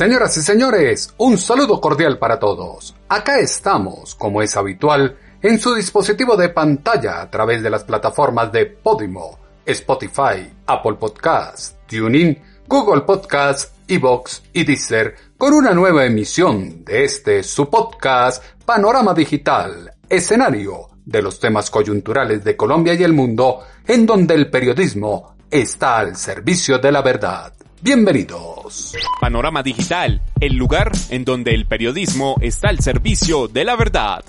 Señoras 0.00 0.34
y 0.38 0.40
señores, 0.40 1.12
un 1.18 1.36
saludo 1.36 1.78
cordial 1.78 2.18
para 2.18 2.38
todos. 2.38 2.96
Acá 3.06 3.38
estamos, 3.38 4.14
como 4.14 4.40
es 4.40 4.56
habitual, 4.56 5.18
en 5.42 5.60
su 5.60 5.74
dispositivo 5.74 6.38
de 6.38 6.48
pantalla 6.48 7.20
a 7.20 7.30
través 7.30 7.62
de 7.62 7.68
las 7.68 7.84
plataformas 7.84 8.50
de 8.50 8.64
Podimo, 8.64 9.38
Spotify, 9.66 10.50
Apple 10.64 10.94
Podcast, 10.94 11.76
TuneIn, 11.86 12.38
Google 12.66 13.02
Podcast, 13.02 13.74
Evox 13.88 14.42
y 14.54 14.64
Deezer, 14.64 15.16
con 15.36 15.52
una 15.52 15.74
nueva 15.74 16.06
emisión 16.06 16.82
de 16.82 17.04
este 17.04 17.42
su 17.42 17.68
podcast 17.68 18.42
Panorama 18.64 19.12
Digital, 19.12 19.92
escenario 20.08 20.88
de 21.04 21.20
los 21.20 21.38
temas 21.38 21.70
coyunturales 21.70 22.42
de 22.42 22.56
Colombia 22.56 22.94
y 22.94 23.02
el 23.02 23.12
mundo, 23.12 23.60
en 23.86 24.06
donde 24.06 24.34
el 24.34 24.48
periodismo 24.48 25.36
está 25.50 25.98
al 25.98 26.16
servicio 26.16 26.78
de 26.78 26.90
la 26.90 27.02
verdad. 27.02 27.52
Bienvenidos. 27.82 28.94
Panorama 29.22 29.62
Digital, 29.62 30.20
el 30.38 30.54
lugar 30.54 30.92
en 31.08 31.24
donde 31.24 31.54
el 31.54 31.64
periodismo 31.64 32.36
está 32.42 32.68
al 32.68 32.80
servicio 32.80 33.48
de 33.48 33.64
la 33.64 33.74
verdad. 33.74 34.22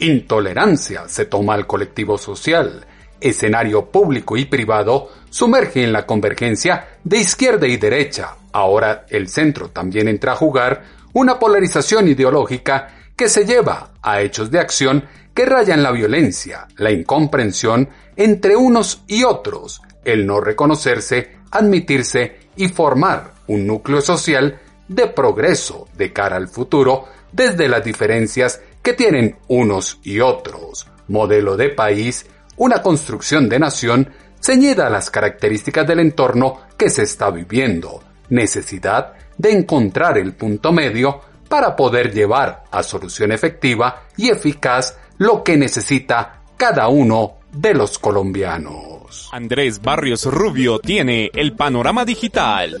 Intolerancia 0.00 1.08
se 1.08 1.24
toma 1.24 1.54
al 1.54 1.66
colectivo 1.66 2.18
social. 2.18 2.84
Escenario 3.18 3.86
público 3.86 4.36
y 4.36 4.44
privado 4.44 5.08
sumerge 5.30 5.84
en 5.84 5.94
la 5.94 6.04
convergencia 6.04 6.98
de 7.02 7.16
izquierda 7.16 7.66
y 7.66 7.78
derecha. 7.78 8.36
Ahora 8.52 9.06
el 9.08 9.28
centro 9.28 9.70
también 9.70 10.06
entra 10.06 10.32
a 10.32 10.36
jugar 10.36 10.84
una 11.14 11.38
polarización 11.38 12.08
ideológica 12.08 12.94
que 13.16 13.30
se 13.30 13.46
lleva 13.46 13.92
a 14.02 14.20
hechos 14.20 14.50
de 14.50 14.60
acción 14.60 15.06
que 15.32 15.46
rayan 15.46 15.82
la 15.82 15.92
violencia, 15.92 16.68
la 16.76 16.90
incomprensión 16.90 17.88
entre 18.16 18.54
unos 18.54 19.02
y 19.06 19.24
otros, 19.24 19.80
el 20.04 20.26
no 20.26 20.42
reconocerse 20.42 21.36
admitirse 21.56 22.36
y 22.56 22.68
formar 22.68 23.32
un 23.48 23.66
núcleo 23.66 24.00
social 24.00 24.60
de 24.88 25.08
progreso 25.08 25.88
de 25.96 26.12
cara 26.12 26.36
al 26.36 26.48
futuro 26.48 27.06
desde 27.32 27.68
las 27.68 27.84
diferencias 27.84 28.60
que 28.82 28.92
tienen 28.92 29.36
unos 29.48 29.98
y 30.02 30.20
otros. 30.20 30.86
Modelo 31.08 31.56
de 31.56 31.70
país, 31.70 32.26
una 32.56 32.82
construcción 32.82 33.48
de 33.48 33.58
nación 33.58 34.10
ceñida 34.40 34.86
a 34.86 34.90
las 34.90 35.10
características 35.10 35.86
del 35.86 36.00
entorno 36.00 36.60
que 36.76 36.88
se 36.88 37.02
está 37.02 37.30
viviendo. 37.30 38.02
Necesidad 38.28 39.14
de 39.36 39.52
encontrar 39.52 40.18
el 40.18 40.34
punto 40.34 40.72
medio 40.72 41.20
para 41.48 41.76
poder 41.76 42.12
llevar 42.12 42.64
a 42.70 42.82
solución 42.82 43.32
efectiva 43.32 44.04
y 44.16 44.30
eficaz 44.30 44.96
lo 45.18 45.42
que 45.42 45.56
necesita 45.56 46.42
cada 46.56 46.88
uno 46.88 47.38
de 47.52 47.74
los 47.74 47.98
colombianos. 47.98 48.95
Andrés 49.32 49.80
Barrios 49.80 50.24
Rubio 50.24 50.78
tiene 50.78 51.30
el 51.34 51.54
panorama 51.54 52.04
digital. 52.04 52.80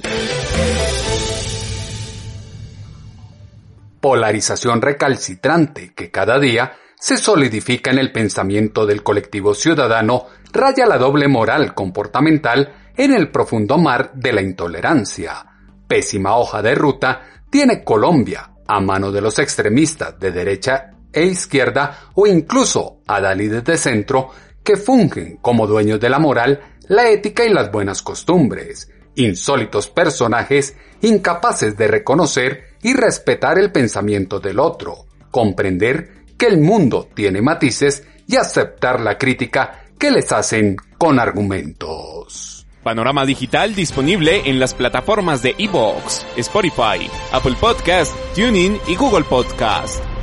Polarización 4.00 4.82
recalcitrante 4.82 5.92
que 5.94 6.10
cada 6.10 6.38
día 6.38 6.74
se 6.98 7.16
solidifica 7.16 7.90
en 7.90 7.98
el 7.98 8.12
pensamiento 8.12 8.86
del 8.86 9.02
colectivo 9.02 9.54
ciudadano 9.54 10.26
raya 10.52 10.86
la 10.86 10.98
doble 10.98 11.28
moral 11.28 11.74
comportamental 11.74 12.72
en 12.96 13.12
el 13.12 13.30
profundo 13.30 13.78
mar 13.78 14.12
de 14.14 14.32
la 14.32 14.42
intolerancia. 14.42 15.44
Pésima 15.86 16.36
hoja 16.36 16.62
de 16.62 16.74
ruta 16.74 17.22
tiene 17.50 17.84
Colombia 17.84 18.50
a 18.66 18.80
mano 18.80 19.12
de 19.12 19.20
los 19.20 19.38
extremistas 19.38 20.18
de 20.18 20.32
derecha 20.32 20.90
e 21.12 21.24
izquierda 21.24 22.10
o 22.14 22.26
incluso 22.26 23.00
adalides 23.06 23.64
de 23.64 23.76
centro 23.76 24.30
que 24.66 24.76
fungen 24.76 25.38
como 25.40 25.66
dueños 25.66 26.00
de 26.00 26.10
la 26.10 26.18
moral, 26.18 26.60
la 26.88 27.08
ética 27.08 27.46
y 27.46 27.52
las 27.52 27.70
buenas 27.70 28.02
costumbres, 28.02 28.90
insólitos 29.14 29.88
personajes 29.88 30.76
incapaces 31.00 31.76
de 31.78 31.86
reconocer 31.86 32.74
y 32.82 32.92
respetar 32.92 33.58
el 33.58 33.70
pensamiento 33.70 34.40
del 34.40 34.58
otro, 34.58 35.06
comprender 35.30 36.24
que 36.36 36.46
el 36.46 36.58
mundo 36.58 37.08
tiene 37.14 37.40
matices 37.40 38.06
y 38.26 38.36
aceptar 38.36 39.00
la 39.00 39.16
crítica 39.16 39.84
que 39.98 40.10
les 40.10 40.32
hacen 40.32 40.76
con 40.98 41.20
argumentos. 41.20 42.66
Panorama 42.82 43.24
Digital 43.24 43.74
disponible 43.74 44.42
en 44.46 44.58
las 44.58 44.74
plataformas 44.74 45.42
de 45.42 45.54
Evox, 45.58 46.26
Spotify, 46.36 47.08
Apple 47.32 47.54
Podcast, 47.60 48.14
TuneIn 48.34 48.78
y 48.88 48.96
Google 48.96 49.24
Podcast. 49.24 50.15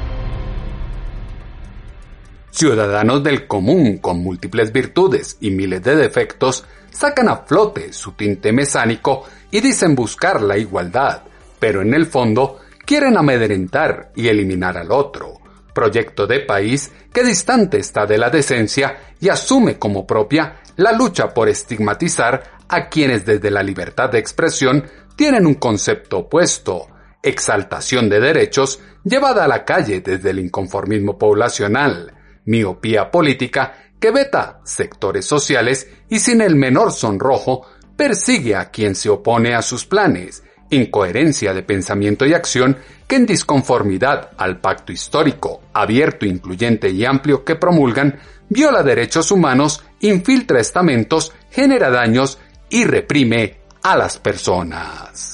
Ciudadanos 2.53 3.23
del 3.23 3.47
común 3.47 3.97
con 3.97 4.19
múltiples 4.19 4.71
virtudes 4.71 5.37
y 5.39 5.49
miles 5.49 5.81
de 5.81 5.95
defectos 5.95 6.63
sacan 6.91 7.27
a 7.27 7.37
flote 7.37 7.91
su 7.91 8.11
tinte 8.11 8.53
mesánico 8.53 9.25
y 9.49 9.59
dicen 9.59 9.95
buscar 9.95 10.39
la 10.39 10.55
igualdad, 10.55 11.23
pero 11.57 11.81
en 11.81 11.95
el 11.95 12.05
fondo 12.05 12.59
quieren 12.85 13.17
amedrentar 13.17 14.11
y 14.15 14.27
eliminar 14.27 14.77
al 14.77 14.91
otro. 14.91 15.39
Proyecto 15.73 16.27
de 16.27 16.41
país 16.41 16.91
que 17.11 17.23
distante 17.23 17.79
está 17.79 18.05
de 18.05 18.19
la 18.19 18.29
decencia 18.29 18.99
y 19.19 19.29
asume 19.29 19.79
como 19.79 20.05
propia 20.05 20.57
la 20.75 20.91
lucha 20.91 21.33
por 21.33 21.49
estigmatizar 21.49 22.43
a 22.69 22.87
quienes 22.87 23.25
desde 23.25 23.49
la 23.49 23.63
libertad 23.63 24.11
de 24.11 24.19
expresión 24.19 24.85
tienen 25.15 25.47
un 25.47 25.55
concepto 25.55 26.19
opuesto, 26.19 26.85
exaltación 27.23 28.09
de 28.09 28.19
derechos 28.19 28.79
llevada 29.03 29.45
a 29.45 29.47
la 29.47 29.65
calle 29.65 30.01
desde 30.01 30.29
el 30.29 30.37
inconformismo 30.37 31.17
poblacional, 31.17 32.12
miopía 32.45 33.09
política 33.11 33.73
que 33.99 34.11
veta 34.11 34.59
sectores 34.63 35.25
sociales 35.25 35.87
y 36.09 36.19
sin 36.19 36.41
el 36.41 36.55
menor 36.55 36.91
sonrojo 36.91 37.65
persigue 37.95 38.55
a 38.55 38.69
quien 38.69 38.95
se 38.95 39.09
opone 39.09 39.55
a 39.55 39.61
sus 39.61 39.85
planes, 39.85 40.43
incoherencia 40.69 41.53
de 41.53 41.63
pensamiento 41.63 42.25
y 42.25 42.33
acción 42.33 42.77
que 43.07 43.15
en 43.15 43.25
disconformidad 43.25 44.31
al 44.37 44.59
pacto 44.59 44.91
histórico, 44.91 45.61
abierto, 45.73 46.25
incluyente 46.25 46.89
y 46.89 47.05
amplio 47.05 47.45
que 47.45 47.55
promulgan, 47.55 48.19
viola 48.49 48.83
derechos 48.83 49.31
humanos, 49.31 49.83
infiltra 49.99 50.59
estamentos, 50.59 51.31
genera 51.51 51.89
daños 51.89 52.39
y 52.69 52.83
reprime 52.85 53.57
a 53.83 53.95
las 53.95 54.17
personas. 54.17 55.32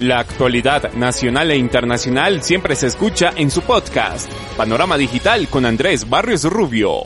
La 0.00 0.20
actualidad 0.20 0.92
nacional 0.92 1.50
e 1.50 1.56
internacional 1.56 2.40
siempre 2.44 2.76
se 2.76 2.86
escucha 2.86 3.32
en 3.34 3.50
su 3.50 3.62
podcast, 3.62 4.30
Panorama 4.56 4.96
Digital 4.96 5.48
con 5.48 5.66
Andrés 5.66 6.08
Barrios 6.08 6.44
Rubio. 6.44 7.00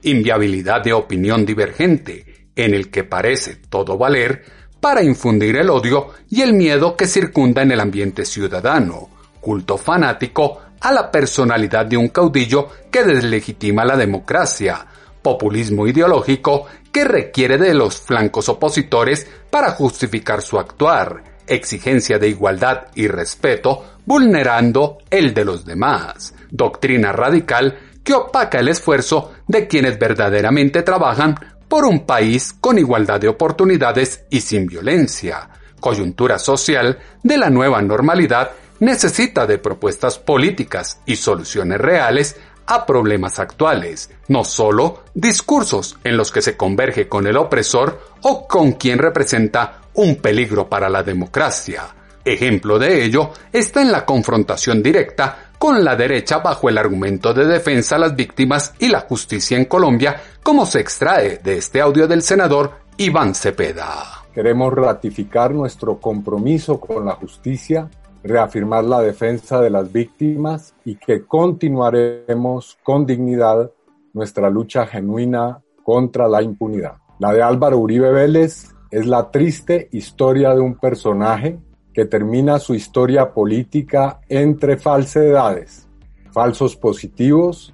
Inviabilidad 0.00 0.82
de 0.82 0.94
opinión 0.94 1.44
divergente, 1.44 2.46
en 2.56 2.72
el 2.72 2.90
que 2.90 3.04
parece 3.04 3.56
todo 3.68 3.98
valer 3.98 4.42
para 4.80 5.02
infundir 5.02 5.56
el 5.56 5.68
odio 5.68 6.14
y 6.30 6.40
el 6.40 6.54
miedo 6.54 6.96
que 6.96 7.06
circunda 7.06 7.60
en 7.60 7.72
el 7.72 7.80
ambiente 7.80 8.24
ciudadano, 8.24 9.10
culto 9.38 9.76
fanático 9.76 10.58
a 10.80 10.90
la 10.90 11.10
personalidad 11.10 11.84
de 11.84 11.98
un 11.98 12.08
caudillo 12.08 12.68
que 12.90 13.04
deslegitima 13.04 13.84
la 13.84 13.98
democracia, 13.98 14.86
populismo 15.20 15.86
ideológico 15.86 16.64
que 16.90 17.04
requiere 17.04 17.58
de 17.58 17.74
los 17.74 18.00
flancos 18.00 18.48
opositores 18.48 19.26
para 19.50 19.72
justificar 19.72 20.40
su 20.40 20.58
actuar, 20.58 21.31
exigencia 21.46 22.18
de 22.18 22.28
igualdad 22.28 22.88
y 22.94 23.08
respeto, 23.08 23.96
vulnerando 24.04 24.98
el 25.10 25.32
de 25.34 25.44
los 25.44 25.64
demás, 25.64 26.34
doctrina 26.50 27.12
radical 27.12 27.78
que 28.02 28.14
opaca 28.14 28.58
el 28.58 28.68
esfuerzo 28.68 29.32
de 29.46 29.66
quienes 29.66 29.98
verdaderamente 29.98 30.82
trabajan 30.82 31.34
por 31.68 31.84
un 31.84 32.04
país 32.04 32.54
con 32.60 32.78
igualdad 32.78 33.20
de 33.20 33.28
oportunidades 33.28 34.24
y 34.30 34.40
sin 34.40 34.66
violencia. 34.66 35.48
Coyuntura 35.80 36.38
social 36.38 36.98
de 37.22 37.38
la 37.38 37.50
nueva 37.50 37.80
normalidad 37.80 38.50
necesita 38.80 39.46
de 39.46 39.58
propuestas 39.58 40.18
políticas 40.18 41.00
y 41.06 41.16
soluciones 41.16 41.80
reales 41.80 42.36
a 42.66 42.86
problemas 42.86 43.38
actuales, 43.38 44.10
no 44.28 44.44
solo 44.44 45.04
discursos 45.14 45.96
en 46.04 46.16
los 46.16 46.30
que 46.30 46.42
se 46.42 46.56
converge 46.56 47.08
con 47.08 47.26
el 47.26 47.36
opresor 47.36 48.00
o 48.22 48.46
con 48.46 48.72
quien 48.72 48.98
representa 48.98 49.81
un 49.94 50.16
peligro 50.16 50.68
para 50.68 50.88
la 50.88 51.02
democracia. 51.02 51.82
Ejemplo 52.24 52.78
de 52.78 53.04
ello 53.04 53.30
está 53.52 53.82
en 53.82 53.90
la 53.90 54.04
confrontación 54.04 54.82
directa 54.82 55.50
con 55.58 55.84
la 55.84 55.96
derecha 55.96 56.38
bajo 56.38 56.68
el 56.68 56.78
argumento 56.78 57.32
de 57.34 57.46
defensa 57.46 57.96
a 57.96 57.98
las 57.98 58.16
víctimas 58.16 58.74
y 58.78 58.88
la 58.88 59.00
justicia 59.00 59.56
en 59.56 59.66
Colombia, 59.66 60.20
como 60.42 60.66
se 60.66 60.80
extrae 60.80 61.38
de 61.38 61.58
este 61.58 61.80
audio 61.80 62.06
del 62.06 62.22
senador 62.22 62.72
Iván 62.96 63.34
Cepeda. 63.34 64.24
queremos 64.34 64.72
ratificar 64.72 65.52
nuestro 65.52 65.98
compromiso 65.98 66.80
con 66.80 67.04
la 67.04 67.12
justicia, 67.12 67.90
reafirmar 68.22 68.84
la 68.84 69.00
defensa 69.00 69.60
de 69.60 69.70
las 69.70 69.92
víctimas 69.92 70.74
y 70.84 70.96
que 70.96 71.24
continuaremos 71.26 72.78
con 72.82 73.04
dignidad 73.04 73.70
nuestra 74.14 74.50
lucha 74.50 74.86
genuina 74.86 75.60
contra 75.82 76.28
la 76.28 76.42
impunidad. 76.42 76.94
La 77.18 77.32
de 77.32 77.42
Álvaro 77.42 77.78
Uribe 77.78 78.10
Vélez 78.10 78.71
es 78.92 79.06
la 79.06 79.30
triste 79.30 79.88
historia 79.90 80.54
de 80.54 80.60
un 80.60 80.74
personaje 80.74 81.58
que 81.94 82.04
termina 82.04 82.58
su 82.58 82.74
historia 82.74 83.32
política 83.32 84.20
entre 84.28 84.76
falsedades, 84.76 85.88
falsos 86.30 86.76
positivos, 86.76 87.72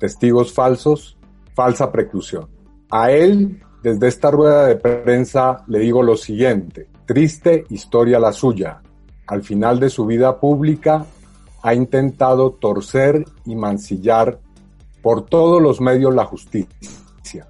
testigos 0.00 0.54
falsos, 0.54 1.18
falsa 1.54 1.92
preclusión. 1.92 2.48
A 2.90 3.10
él, 3.10 3.62
desde 3.82 4.08
esta 4.08 4.30
rueda 4.30 4.66
de 4.66 4.76
prensa, 4.76 5.62
le 5.66 5.78
digo 5.80 6.02
lo 6.02 6.16
siguiente, 6.16 6.88
triste 7.04 7.66
historia 7.68 8.18
la 8.18 8.32
suya. 8.32 8.80
Al 9.26 9.42
final 9.42 9.78
de 9.78 9.90
su 9.90 10.06
vida 10.06 10.40
pública, 10.40 11.04
ha 11.62 11.74
intentado 11.74 12.52
torcer 12.52 13.26
y 13.44 13.56
mancillar 13.56 14.40
por 15.02 15.26
todos 15.26 15.60
los 15.60 15.82
medios 15.82 16.14
la 16.14 16.24
justicia. 16.24 17.46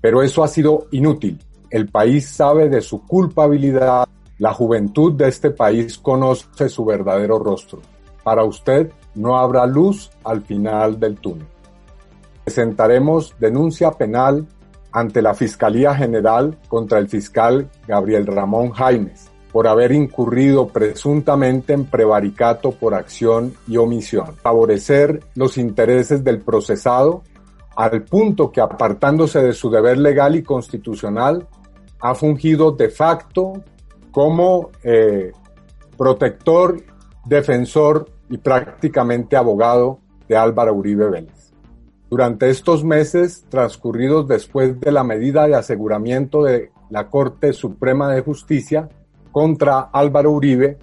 Pero 0.00 0.22
eso 0.22 0.42
ha 0.42 0.48
sido 0.48 0.86
inútil. 0.92 1.38
El 1.70 1.88
país 1.88 2.28
sabe 2.28 2.68
de 2.68 2.80
su 2.80 3.06
culpabilidad. 3.06 4.08
La 4.38 4.52
juventud 4.52 5.12
de 5.12 5.28
este 5.28 5.50
país 5.50 5.98
conoce 5.98 6.68
su 6.68 6.84
verdadero 6.84 7.38
rostro. 7.38 7.80
Para 8.22 8.44
usted 8.44 8.90
no 9.14 9.38
habrá 9.38 9.66
luz 9.66 10.10
al 10.24 10.42
final 10.42 10.98
del 10.98 11.16
túnel. 11.16 11.46
Presentaremos 12.44 13.34
denuncia 13.38 13.92
penal 13.92 14.46
ante 14.92 15.22
la 15.22 15.34
Fiscalía 15.34 15.94
General 15.94 16.58
contra 16.68 16.98
el 16.98 17.08
fiscal 17.08 17.70
Gabriel 17.86 18.26
Ramón 18.26 18.70
Jaimes 18.70 19.30
por 19.52 19.66
haber 19.66 19.92
incurrido 19.92 20.68
presuntamente 20.68 21.72
en 21.72 21.84
prevaricato 21.84 22.72
por 22.72 22.94
acción 22.94 23.54
y 23.66 23.76
omisión, 23.76 24.36
favorecer 24.36 25.20
los 25.34 25.58
intereses 25.58 26.22
del 26.22 26.40
procesado 26.40 27.22
al 27.76 28.02
punto 28.02 28.52
que 28.52 28.60
apartándose 28.60 29.42
de 29.42 29.52
su 29.52 29.70
deber 29.70 29.98
legal 29.98 30.36
y 30.36 30.42
constitucional, 30.42 31.48
ha 32.00 32.14
fungido 32.14 32.72
de 32.72 32.88
facto 32.88 33.62
como 34.10 34.70
eh, 34.82 35.32
protector, 35.96 36.82
defensor 37.24 38.08
y 38.28 38.38
prácticamente 38.38 39.36
abogado 39.36 39.98
de 40.28 40.36
Álvaro 40.36 40.74
Uribe 40.74 41.10
Vélez. 41.10 41.52
Durante 42.08 42.50
estos 42.50 42.82
meses 42.82 43.44
transcurridos 43.48 44.26
después 44.26 44.80
de 44.80 44.90
la 44.90 45.04
medida 45.04 45.46
de 45.46 45.54
aseguramiento 45.54 46.42
de 46.42 46.72
la 46.88 47.08
Corte 47.08 47.52
Suprema 47.52 48.12
de 48.12 48.22
Justicia 48.22 48.88
contra 49.30 49.78
Álvaro 49.92 50.32
Uribe, 50.32 50.78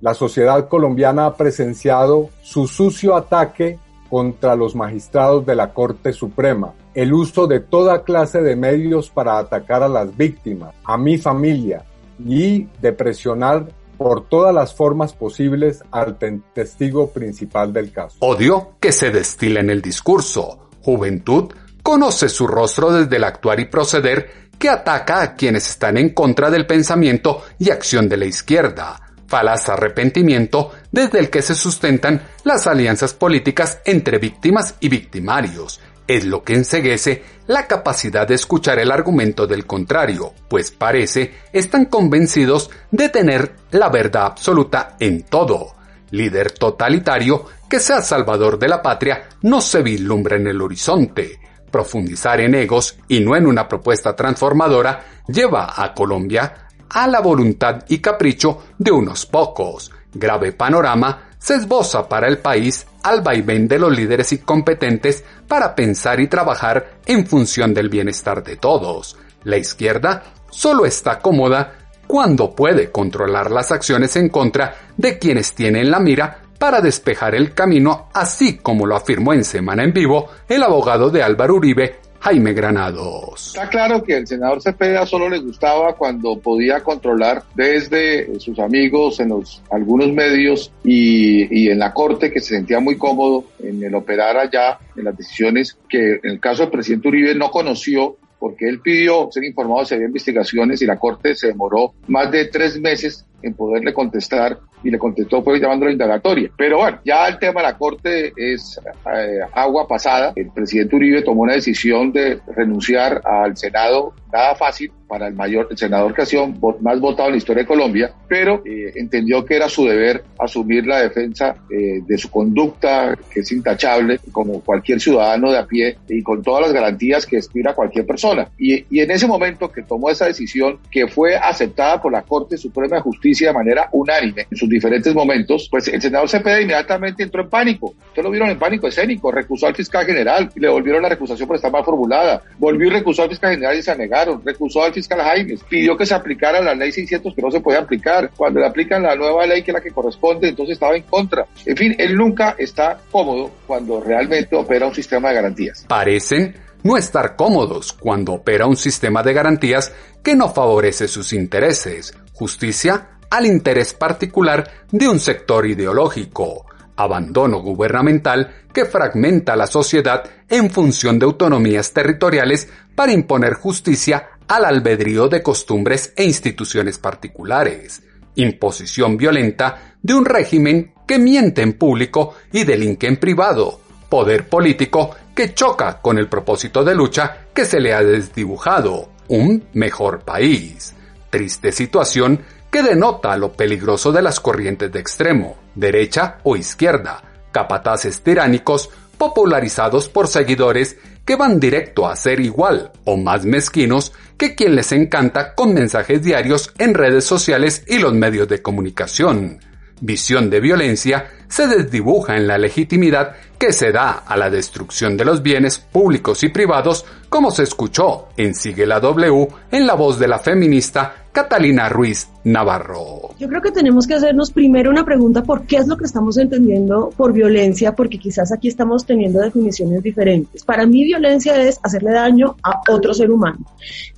la 0.00 0.14
sociedad 0.14 0.68
colombiana 0.68 1.26
ha 1.26 1.34
presenciado 1.34 2.28
su 2.42 2.68
sucio 2.68 3.16
ataque 3.16 3.78
contra 4.08 4.54
los 4.54 4.76
magistrados 4.76 5.44
de 5.44 5.56
la 5.56 5.72
Corte 5.72 6.12
Suprema, 6.12 6.74
el 6.98 7.12
uso 7.12 7.46
de 7.46 7.60
toda 7.60 8.02
clase 8.02 8.42
de 8.42 8.56
medios 8.56 9.08
para 9.08 9.38
atacar 9.38 9.84
a 9.84 9.88
las 9.88 10.16
víctimas, 10.16 10.74
a 10.82 10.98
mi 10.98 11.16
familia 11.16 11.84
y 12.18 12.66
de 12.82 12.92
presionar 12.92 13.68
por 13.96 14.28
todas 14.28 14.52
las 14.52 14.74
formas 14.74 15.12
posibles 15.12 15.84
al 15.92 16.18
testigo 16.52 17.10
principal 17.10 17.72
del 17.72 17.92
caso. 17.92 18.16
Odio 18.18 18.72
que 18.80 18.90
se 18.90 19.12
destila 19.12 19.60
en 19.60 19.70
el 19.70 19.80
discurso. 19.80 20.70
Juventud 20.82 21.52
conoce 21.84 22.28
su 22.28 22.48
rostro 22.48 22.90
desde 22.90 23.14
el 23.14 23.22
actuar 23.22 23.60
y 23.60 23.66
proceder 23.66 24.48
que 24.58 24.68
ataca 24.68 25.22
a 25.22 25.36
quienes 25.36 25.68
están 25.68 25.98
en 25.98 26.10
contra 26.10 26.50
del 26.50 26.66
pensamiento 26.66 27.42
y 27.60 27.70
acción 27.70 28.08
de 28.08 28.16
la 28.16 28.24
izquierda 28.24 29.08
falaz 29.28 29.68
arrepentimiento 29.68 30.72
desde 30.90 31.20
el 31.20 31.30
que 31.30 31.42
se 31.42 31.54
sustentan 31.54 32.22
las 32.44 32.66
alianzas 32.66 33.14
políticas 33.14 33.78
entre 33.84 34.18
víctimas 34.18 34.74
y 34.80 34.88
victimarios. 34.88 35.80
Es 36.08 36.24
lo 36.24 36.42
que 36.42 36.54
enseguece 36.54 37.22
la 37.46 37.66
capacidad 37.66 38.26
de 38.26 38.34
escuchar 38.34 38.78
el 38.78 38.90
argumento 38.90 39.46
del 39.46 39.66
contrario, 39.66 40.32
pues 40.48 40.70
parece 40.70 41.34
están 41.52 41.84
convencidos 41.84 42.70
de 42.90 43.10
tener 43.10 43.54
la 43.72 43.90
verdad 43.90 44.24
absoluta 44.24 44.96
en 44.98 45.24
todo. 45.24 45.74
Líder 46.10 46.52
totalitario 46.52 47.44
que 47.68 47.78
sea 47.78 48.00
salvador 48.00 48.58
de 48.58 48.68
la 48.68 48.80
patria 48.80 49.28
no 49.42 49.60
se 49.60 49.82
vislumbra 49.82 50.36
en 50.36 50.46
el 50.46 50.62
horizonte. 50.62 51.40
Profundizar 51.70 52.40
en 52.40 52.54
egos 52.54 52.96
y 53.06 53.20
no 53.20 53.36
en 53.36 53.46
una 53.46 53.68
propuesta 53.68 54.16
transformadora 54.16 55.04
lleva 55.26 55.74
a 55.76 55.92
Colombia 55.92 56.68
a 56.88 57.06
la 57.06 57.20
voluntad 57.20 57.84
y 57.86 57.98
capricho 57.98 58.64
de 58.78 58.90
unos 58.90 59.26
pocos. 59.26 59.92
Grave 60.14 60.52
panorama 60.52 61.27
se 61.38 61.54
esboza 61.54 62.08
para 62.08 62.28
el 62.28 62.38
país 62.38 62.86
al 63.02 63.22
vaivén 63.22 63.68
de 63.68 63.78
los 63.78 63.96
líderes 63.96 64.32
incompetentes 64.32 65.24
para 65.46 65.74
pensar 65.74 66.20
y 66.20 66.26
trabajar 66.26 66.98
en 67.06 67.26
función 67.26 67.72
del 67.72 67.88
bienestar 67.88 68.42
de 68.42 68.56
todos. 68.56 69.16
La 69.44 69.56
izquierda 69.56 70.22
solo 70.50 70.84
está 70.84 71.20
cómoda 71.20 71.74
cuando 72.06 72.54
puede 72.54 72.90
controlar 72.90 73.50
las 73.50 73.70
acciones 73.70 74.16
en 74.16 74.30
contra 74.30 74.74
de 74.96 75.18
quienes 75.18 75.54
tienen 75.54 75.90
la 75.90 76.00
mira 76.00 76.42
para 76.58 76.80
despejar 76.80 77.34
el 77.34 77.54
camino, 77.54 78.08
así 78.12 78.58
como 78.58 78.84
lo 78.84 78.96
afirmó 78.96 79.32
en 79.32 79.44
Semana 79.44 79.84
en 79.84 79.92
Vivo 79.92 80.28
el 80.48 80.62
abogado 80.62 81.10
de 81.10 81.22
Álvaro 81.22 81.54
Uribe, 81.54 82.00
Jaime 82.20 82.52
Granados. 82.52 83.48
Está 83.48 83.68
claro 83.68 84.02
que 84.02 84.16
el 84.16 84.26
senador 84.26 84.60
Cepeda 84.60 85.06
solo 85.06 85.28
le 85.28 85.38
gustaba 85.38 85.94
cuando 85.94 86.38
podía 86.38 86.80
controlar 86.80 87.44
desde 87.54 88.38
sus 88.40 88.58
amigos 88.58 89.20
en 89.20 89.30
los 89.30 89.62
algunos 89.70 90.12
medios 90.12 90.72
y, 90.84 91.64
y 91.64 91.70
en 91.70 91.78
la 91.78 91.92
corte 91.92 92.32
que 92.32 92.40
se 92.40 92.56
sentía 92.56 92.80
muy 92.80 92.96
cómodo 92.96 93.44
en 93.62 93.82
el 93.82 93.94
operar 93.94 94.36
allá 94.36 94.78
en 94.96 95.04
las 95.04 95.16
decisiones 95.16 95.76
que 95.88 96.20
en 96.22 96.30
el 96.30 96.40
caso 96.40 96.62
del 96.62 96.72
presidente 96.72 97.08
Uribe 97.08 97.34
no 97.34 97.50
conoció 97.50 98.16
porque 98.38 98.68
él 98.68 98.80
pidió 98.80 99.28
ser 99.32 99.44
informado 99.44 99.84
si 99.84 99.94
había 99.94 100.06
investigaciones 100.06 100.80
y 100.82 100.86
la 100.86 100.98
Corte 100.98 101.34
se 101.34 101.48
demoró 101.48 101.94
más 102.06 102.30
de 102.30 102.46
tres 102.46 102.80
meses 102.80 103.24
en 103.42 103.54
poderle 103.54 103.92
contestar 103.92 104.58
y 104.82 104.90
le 104.90 104.98
contestó 104.98 105.42
fue 105.42 105.60
llamándolo 105.60 105.90
indagatoria. 105.90 106.50
Pero 106.56 106.78
bueno, 106.78 106.98
ya 107.04 107.26
el 107.26 107.38
tema 107.38 107.60
de 107.60 107.66
la 107.68 107.76
Corte 107.76 108.32
es 108.36 108.80
eh, 109.12 109.40
agua 109.52 109.86
pasada. 109.86 110.32
El 110.36 110.50
presidente 110.50 110.96
Uribe 110.96 111.22
tomó 111.22 111.42
una 111.42 111.54
decisión 111.54 112.12
de 112.12 112.40
renunciar 112.54 113.20
al 113.24 113.56
Senado, 113.56 114.14
nada 114.32 114.54
fácil 114.54 114.92
para 115.08 115.26
el 115.26 115.34
mayor, 115.34 115.68
el 115.70 115.78
senador 115.78 116.14
sido 116.26 116.48
más 116.80 117.00
votado 117.00 117.28
en 117.28 117.32
la 117.32 117.38
historia 117.38 117.62
de 117.62 117.66
Colombia, 117.66 118.12
pero 118.28 118.62
eh, 118.66 118.92
entendió 118.96 119.42
que 119.42 119.56
era 119.56 119.66
su 119.66 119.86
deber 119.86 120.22
asumir 120.38 120.86
la 120.86 121.00
defensa 121.00 121.56
eh, 121.70 122.02
de 122.06 122.18
su 122.18 122.30
conducta, 122.30 123.16
que 123.30 123.40
es 123.40 123.50
intachable, 123.50 124.20
como 124.30 124.60
cualquier 124.60 125.00
ciudadano 125.00 125.50
de 125.50 125.58
a 125.58 125.66
pie 125.66 125.96
y 126.10 126.22
con 126.22 126.42
todas 126.42 126.60
las 126.60 126.72
garantías 126.74 127.24
que 127.24 127.38
aspira 127.38 127.74
cualquier 127.74 128.04
persona. 128.04 128.50
Y, 128.58 128.84
y 128.94 129.00
en 129.00 129.10
ese 129.10 129.26
momento 129.26 129.72
que 129.72 129.82
tomó 129.82 130.10
esa 130.10 130.26
decisión, 130.26 130.78
que 130.90 131.08
fue 131.08 131.36
aceptada 131.36 132.02
por 132.02 132.12
la 132.12 132.20
Corte 132.20 132.58
Suprema 132.58 132.96
de 132.96 133.02
Justicia 133.02 133.27
de 133.36 133.52
manera 133.52 133.88
unánime 133.92 134.46
en 134.50 134.56
sus 134.56 134.68
diferentes 134.68 135.14
momentos, 135.14 135.68
pues 135.70 135.88
el 135.88 136.00
senador 136.00 136.28
Cepeda 136.28 136.60
inmediatamente 136.60 137.22
entró 137.22 137.42
en 137.42 137.48
pánico. 137.48 137.94
Ustedes 138.08 138.24
lo 138.24 138.30
vieron 138.30 138.50
en 138.50 138.58
pánico 138.58 138.88
escénico, 138.88 139.30
recusó 139.30 139.66
al 139.66 139.74
fiscal 139.74 140.04
general 140.06 140.50
y 140.54 140.60
le 140.60 140.68
volvieron 140.68 141.02
la 141.02 141.08
recusación 141.08 141.46
por 141.46 141.56
estar 141.56 141.70
mal 141.70 141.84
formulada. 141.84 142.42
Volvió 142.58 142.88
y 142.88 142.90
recusó 142.90 143.22
al 143.22 143.28
fiscal 143.30 143.52
general 143.52 143.76
y 143.76 143.82
se 143.82 143.96
negaron. 143.96 144.42
Recusó 144.44 144.82
al 144.82 144.92
fiscal 144.92 145.20
Jaimes. 145.20 145.62
Pidió 145.64 145.96
que 145.96 146.06
se 146.06 146.14
aplicara 146.14 146.60
la 146.60 146.74
ley 146.74 146.92
600 146.92 147.34
que 147.34 147.42
no 147.42 147.50
se 147.50 147.60
puede 147.60 147.78
aplicar. 147.78 148.30
Cuando 148.36 148.60
le 148.60 148.66
aplican 148.66 149.02
la 149.02 149.14
nueva 149.14 149.46
ley 149.46 149.62
que 149.62 149.70
es 149.70 149.74
la 149.74 149.80
que 149.80 149.90
corresponde, 149.90 150.48
entonces 150.48 150.74
estaba 150.74 150.96
en 150.96 151.02
contra. 151.02 151.46
En 151.66 151.76
fin, 151.76 151.94
él 151.98 152.16
nunca 152.16 152.54
está 152.58 152.98
cómodo 153.10 153.50
cuando 153.66 154.00
realmente 154.00 154.56
opera 154.56 154.86
un 154.86 154.94
sistema 154.94 155.28
de 155.28 155.34
garantías. 155.34 155.84
Parecen 155.88 156.54
no 156.82 156.96
estar 156.96 157.36
cómodos 157.36 157.92
cuando 157.92 158.34
opera 158.34 158.66
un 158.66 158.76
sistema 158.76 159.22
de 159.22 159.32
garantías 159.32 159.92
que 160.22 160.36
no 160.36 160.48
favorece 160.48 161.08
sus 161.08 161.32
intereses, 161.32 162.14
justicia 162.32 163.17
al 163.30 163.46
interés 163.46 163.94
particular 163.94 164.86
de 164.90 165.08
un 165.08 165.20
sector 165.20 165.66
ideológico, 165.66 166.66
abandono 166.96 167.60
gubernamental 167.60 168.64
que 168.72 168.84
fragmenta 168.84 169.56
la 169.56 169.66
sociedad 169.66 170.24
en 170.48 170.70
función 170.70 171.18
de 171.18 171.26
autonomías 171.26 171.92
territoriales 171.92 172.68
para 172.94 173.12
imponer 173.12 173.54
justicia 173.54 174.30
al 174.48 174.64
albedrío 174.64 175.28
de 175.28 175.42
costumbres 175.42 176.12
e 176.16 176.24
instituciones 176.24 176.98
particulares, 176.98 178.02
imposición 178.34 179.16
violenta 179.16 179.96
de 180.02 180.14
un 180.14 180.24
régimen 180.24 180.92
que 181.06 181.18
miente 181.18 181.62
en 181.62 181.74
público 181.74 182.34
y 182.52 182.64
delinque 182.64 183.06
en 183.06 183.18
privado, 183.18 183.80
poder 184.08 184.48
político 184.48 185.14
que 185.34 185.54
choca 185.54 186.00
con 186.00 186.18
el 186.18 186.28
propósito 186.28 186.82
de 186.82 186.94
lucha 186.94 187.46
que 187.54 187.64
se 187.64 187.80
le 187.80 187.94
ha 187.94 188.02
desdibujado, 188.02 189.10
un 189.28 189.64
mejor 189.74 190.20
país. 190.20 190.94
Triste 191.30 191.72
situación 191.72 192.40
que 192.70 192.82
denota 192.82 193.36
lo 193.36 193.52
peligroso 193.52 194.12
de 194.12 194.22
las 194.22 194.40
corrientes 194.40 194.92
de 194.92 195.00
extremo, 195.00 195.56
derecha 195.74 196.38
o 196.42 196.56
izquierda, 196.56 197.22
capataces 197.52 198.22
tiránicos 198.22 198.90
popularizados 199.16 200.08
por 200.08 200.28
seguidores 200.28 200.96
que 201.24 201.36
van 201.36 201.60
directo 201.60 202.06
a 202.08 202.16
ser 202.16 202.40
igual 202.40 202.92
o 203.04 203.16
más 203.16 203.44
mezquinos 203.44 204.12
que 204.38 204.54
quien 204.54 204.76
les 204.76 204.92
encanta 204.92 205.54
con 205.54 205.74
mensajes 205.74 206.22
diarios 206.22 206.72
en 206.78 206.94
redes 206.94 207.24
sociales 207.24 207.84
y 207.86 207.98
los 207.98 208.14
medios 208.14 208.48
de 208.48 208.62
comunicación. 208.62 209.60
Visión 210.00 210.48
de 210.48 210.60
violencia 210.60 211.28
se 211.48 211.66
desdibuja 211.66 212.36
en 212.36 212.46
la 212.46 212.56
legitimidad 212.56 213.34
que 213.58 213.72
se 213.72 213.90
da 213.90 214.12
a 214.26 214.36
la 214.36 214.48
destrucción 214.48 215.16
de 215.16 215.24
los 215.24 215.42
bienes 215.42 215.78
públicos 215.78 216.44
y 216.44 216.48
privados, 216.48 217.04
como 217.28 217.50
se 217.50 217.62
escuchó 217.64 218.28
en 218.36 218.54
Sigue 218.54 218.86
la 218.86 219.00
W 219.00 219.48
en 219.70 219.86
la 219.86 219.94
voz 219.94 220.18
de 220.18 220.28
la 220.28 220.38
feminista 220.38 221.28
Catalina 221.38 221.88
Ruiz 221.88 222.28
Navarro. 222.44 223.30
Yo 223.38 223.48
creo 223.48 223.62
que 223.62 223.70
tenemos 223.70 224.06
que 224.06 224.14
hacernos 224.14 224.50
primero 224.50 224.90
una 224.90 225.04
pregunta 225.04 225.42
por 225.42 225.66
qué 225.66 225.76
es 225.76 225.86
lo 225.86 225.96
que 225.96 226.04
estamos 226.04 226.36
entendiendo 226.36 227.10
por 227.16 227.32
violencia, 227.32 227.94
porque 227.94 228.18
quizás 228.18 228.50
aquí 228.50 228.66
estamos 228.66 229.06
teniendo 229.06 229.38
definiciones 229.38 230.02
diferentes. 230.02 230.64
Para 230.64 230.84
mí 230.86 231.04
violencia 231.04 231.54
es 231.62 231.78
hacerle 231.82 232.12
daño 232.12 232.56
a 232.62 232.80
otro 232.90 233.14
ser 233.14 233.30
humano. 233.30 233.58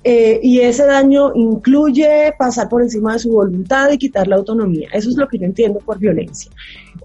Eh, 0.03 0.39
y 0.41 0.61
ese 0.61 0.85
daño 0.85 1.31
incluye 1.35 2.33
pasar 2.39 2.67
por 2.69 2.81
encima 2.81 3.13
de 3.13 3.19
su 3.19 3.31
voluntad 3.31 3.91
y 3.91 3.97
quitar 3.99 4.27
la 4.27 4.37
autonomía. 4.37 4.89
Eso 4.91 5.09
es 5.09 5.15
lo 5.15 5.27
que 5.27 5.37
yo 5.37 5.45
entiendo 5.45 5.79
por 5.79 5.99
violencia. 5.99 6.51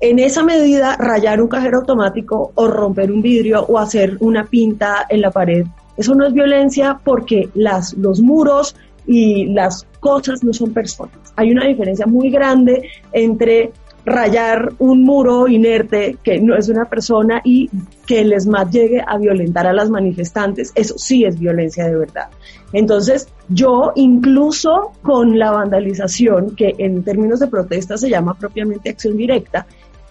En 0.01 0.19
esa 0.19 0.43
medida, 0.43 0.97
rayar 0.97 1.43
un 1.43 1.49
cajero 1.49 1.79
automático 1.79 2.53
o 2.55 2.69
romper 2.69 3.13
un 3.13 3.21
vidrio 3.21 3.67
o 3.69 3.79
hacer 3.79 4.17
una 4.21 4.45
pinta 4.45 5.07
en 5.09 5.21
la 5.21 5.31
pared, 5.31 5.67
eso 5.97 6.15
no 6.15 6.27
es 6.27 6.33
violencia 6.33 7.01
porque 7.05 7.49
las, 7.55 7.95
los 7.95 8.21
muros 8.21 8.77
y 9.07 9.47
las 9.47 9.87
cosas 10.01 10.43
no 10.43 10.53
son 10.53 10.73
personas. 10.73 11.17
Hay 11.37 11.51
una 11.51 11.67
diferencia 11.67 12.07
muy 12.07 12.31
grande 12.31 12.91
entre 13.13 13.73
rayar 14.07 14.73
un 14.79 15.03
muro 15.03 15.49
inerte 15.49 16.17
que 16.23 16.41
no 16.41 16.57
es 16.57 16.69
una 16.69 16.85
persona 16.85 17.41
y 17.45 17.69
que 18.07 18.21
el 18.21 18.33
ESMAD 18.33 18.71
llegue 18.71 19.05
a 19.05 19.19
violentar 19.19 19.67
a 19.67 19.73
las 19.73 19.91
manifestantes, 19.91 20.71
eso 20.77 20.97
sí 20.97 21.25
es 21.25 21.39
violencia 21.39 21.87
de 21.87 21.97
verdad. 21.97 22.29
Entonces, 22.73 23.29
yo 23.49 23.93
incluso 23.97 24.93
con 25.03 25.39
la 25.39 25.51
vandalización, 25.51 26.55
que 26.55 26.75
en 26.79 27.03
términos 27.03 27.41
de 27.41 27.49
protesta 27.49 27.97
se 27.97 28.09
llama 28.09 28.35
propiamente 28.35 28.91
acción 28.91 29.17
directa, 29.17 29.67